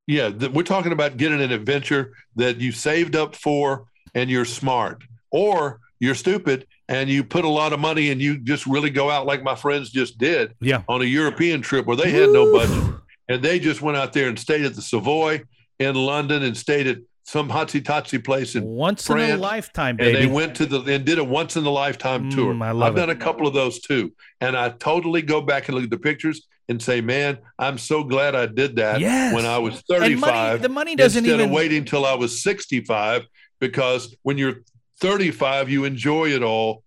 Yeah, 0.07 0.31
th- 0.31 0.53
we're 0.53 0.63
talking 0.65 0.93
about 0.93 1.17
getting 1.17 1.41
an 1.41 1.53
adventure 1.53 2.13
that 2.37 2.59
you 2.59 2.73
saved 2.73 3.15
up 3.17 3.37
for 3.37 3.85
and 4.15 4.29
you're 4.31 4.45
smart, 4.45 5.03
or 5.31 5.81
you're 6.01 6.15
stupid 6.17 6.67
and 6.89 7.09
you 7.09 7.23
put 7.23 7.45
a 7.45 7.49
lot 7.49 7.73
of 7.73 7.79
money 7.79 8.11
and 8.11 8.21
you 8.21 8.37
just 8.39 8.67
really 8.67 8.91
go 8.91 9.09
out 9.09 9.25
like 9.25 9.43
my 9.45 9.55
friends 9.55 9.91
just 9.91 10.19
did 10.19 10.53
Yeah. 10.61 10.83
on 10.89 11.01
a 11.01 11.05
European 11.05 11.63
trip 11.63 11.87
where 11.87 11.97
they 11.97 12.11
had 12.11 12.31
no 12.31 12.53
budget 12.53 12.95
and 13.29 13.43
they 13.43 13.59
just 13.59 13.83
went 13.83 13.97
out 13.97 14.13
there 14.13 14.29
and 14.29 14.39
stayed 14.39 14.65
at 14.65 14.75
the 14.75 14.83
Savoy 14.83 15.43
in 15.79 15.95
London 15.95 16.43
and 16.43 16.57
stayed 16.57 16.87
at 16.87 16.99
some 17.25 17.49
hotsy 17.49 17.81
totsy 17.81 18.23
place 18.23 18.57
in 18.57 18.65
Once 18.65 19.09
in 19.09 19.17
a 19.17 19.19
France, 19.27 19.41
lifetime, 19.41 19.97
and 20.01 20.15
they 20.15 20.27
went 20.27 20.57
to 20.57 20.67
the 20.67 20.81
and 20.93 21.05
did 21.05 21.19
a 21.19 21.25
once 21.25 21.57
in 21.57 21.65
a 21.65 21.71
lifetime 21.71 22.31
tour. 22.31 22.53
Mm, 22.53 22.65
I 22.65 22.71
love 22.73 22.89
I've 22.93 22.97
it. 22.97 23.01
done 23.01 23.11
a 23.11 23.17
couple 23.17 23.47
of 23.47 23.55
those 23.55 23.81
too, 23.81 24.13
and 24.41 24.57
I 24.57 24.71
totally 24.71 25.23
go 25.23 25.41
back 25.41 25.69
and 25.69 25.77
look 25.77 25.85
at 25.85 25.91
the 25.91 25.99
pictures 25.99 26.47
and 26.69 26.83
say, 26.83 27.01
"Man, 27.01 27.39
I'm 27.61 27.79
so 27.79 28.03
glad 28.03 28.35
I 28.35 28.47
did 28.47 28.77
that 28.77 29.01
Yes. 29.01 29.33
when 29.35 29.47
I 29.47 29.59
was 29.59 29.83
35." 29.89 30.21
money, 30.21 30.59
the 30.63 30.69
money 30.69 30.97
doesn't 30.97 31.25
instead 31.25 31.35
even. 31.41 31.51
of 31.51 31.55
waiting 31.55 31.85
till 31.85 32.05
I 32.05 32.15
was 32.15 32.43
65, 32.43 33.23
because 33.61 34.15
when 34.23 34.37
you're 34.37 34.63
35, 35.01 35.71
you 35.71 35.85
enjoy 35.85 36.31
it 36.31 36.43
all, 36.43 36.83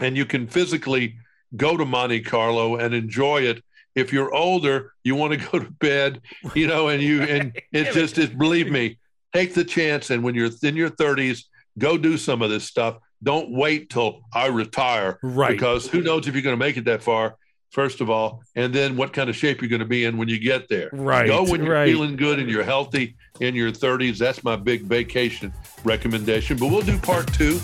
and 0.00 0.16
you 0.16 0.24
can 0.24 0.46
physically 0.46 1.16
go 1.56 1.76
to 1.76 1.84
Monte 1.84 2.20
Carlo 2.22 2.76
and 2.76 2.94
enjoy 2.94 3.42
it. 3.42 3.62
If 3.98 4.12
you're 4.12 4.32
older, 4.34 4.92
you 5.04 5.14
want 5.14 5.32
to 5.32 5.38
go 5.50 5.58
to 5.58 5.70
bed, 5.72 6.20
you 6.54 6.66
know, 6.66 6.88
and 6.88 7.02
you 7.02 7.22
and 7.22 7.60
it's 7.72 7.94
just 7.94 8.18
it's 8.18 8.32
believe 8.32 8.70
me, 8.70 8.98
take 9.34 9.54
the 9.54 9.64
chance. 9.64 10.10
And 10.10 10.22
when 10.22 10.34
you're 10.34 10.50
in 10.62 10.76
your 10.76 10.90
30s, 10.90 11.44
go 11.78 11.98
do 11.98 12.16
some 12.16 12.42
of 12.42 12.50
this 12.50 12.64
stuff. 12.64 12.98
Don't 13.22 13.50
wait 13.50 13.90
till 13.90 14.20
I 14.32 14.46
retire, 14.46 15.18
Right. 15.22 15.50
Because 15.50 15.88
who 15.88 16.02
knows 16.02 16.28
if 16.28 16.34
you're 16.34 16.42
going 16.42 16.58
to 16.58 16.64
make 16.64 16.76
it 16.76 16.84
that 16.84 17.02
far. 17.02 17.36
First 17.70 18.00
of 18.00 18.08
all, 18.08 18.42
and 18.56 18.72
then 18.72 18.96
what 18.96 19.12
kind 19.12 19.28
of 19.28 19.36
shape 19.36 19.60
you're 19.60 19.68
going 19.68 19.80
to 19.80 19.86
be 19.86 20.06
in 20.06 20.16
when 20.16 20.26
you 20.26 20.38
get 20.38 20.70
there. 20.70 20.88
Right. 20.90 21.26
Go 21.26 21.44
when 21.44 21.62
you're 21.62 21.74
right. 21.74 21.86
feeling 21.86 22.16
good 22.16 22.38
and 22.38 22.48
you're 22.48 22.64
healthy 22.64 23.14
in 23.40 23.54
your 23.54 23.70
30s. 23.70 24.16
That's 24.16 24.42
my 24.42 24.56
big 24.56 24.84
vacation 24.84 25.52
recommendation. 25.84 26.56
But 26.56 26.68
we'll 26.68 26.80
do 26.80 26.98
part 26.98 27.30
two. 27.34 27.60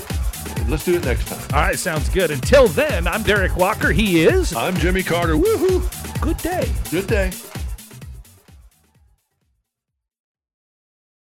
Let's 0.68 0.84
do 0.84 0.94
it 0.96 1.04
next 1.04 1.28
time. 1.28 1.40
All 1.52 1.66
right, 1.66 1.78
sounds 1.78 2.08
good. 2.08 2.30
Until 2.30 2.68
then, 2.68 3.06
I'm 3.06 3.22
Derik 3.22 3.56
Walker. 3.56 3.92
He 3.92 4.24
is. 4.24 4.54
I'm 4.54 4.76
Jimmy 4.76 5.02
Carter. 5.02 5.34
Woohoo! 5.34 6.20
Good 6.20 6.38
day. 6.38 6.68
Good 6.90 7.06
day. 7.06 7.30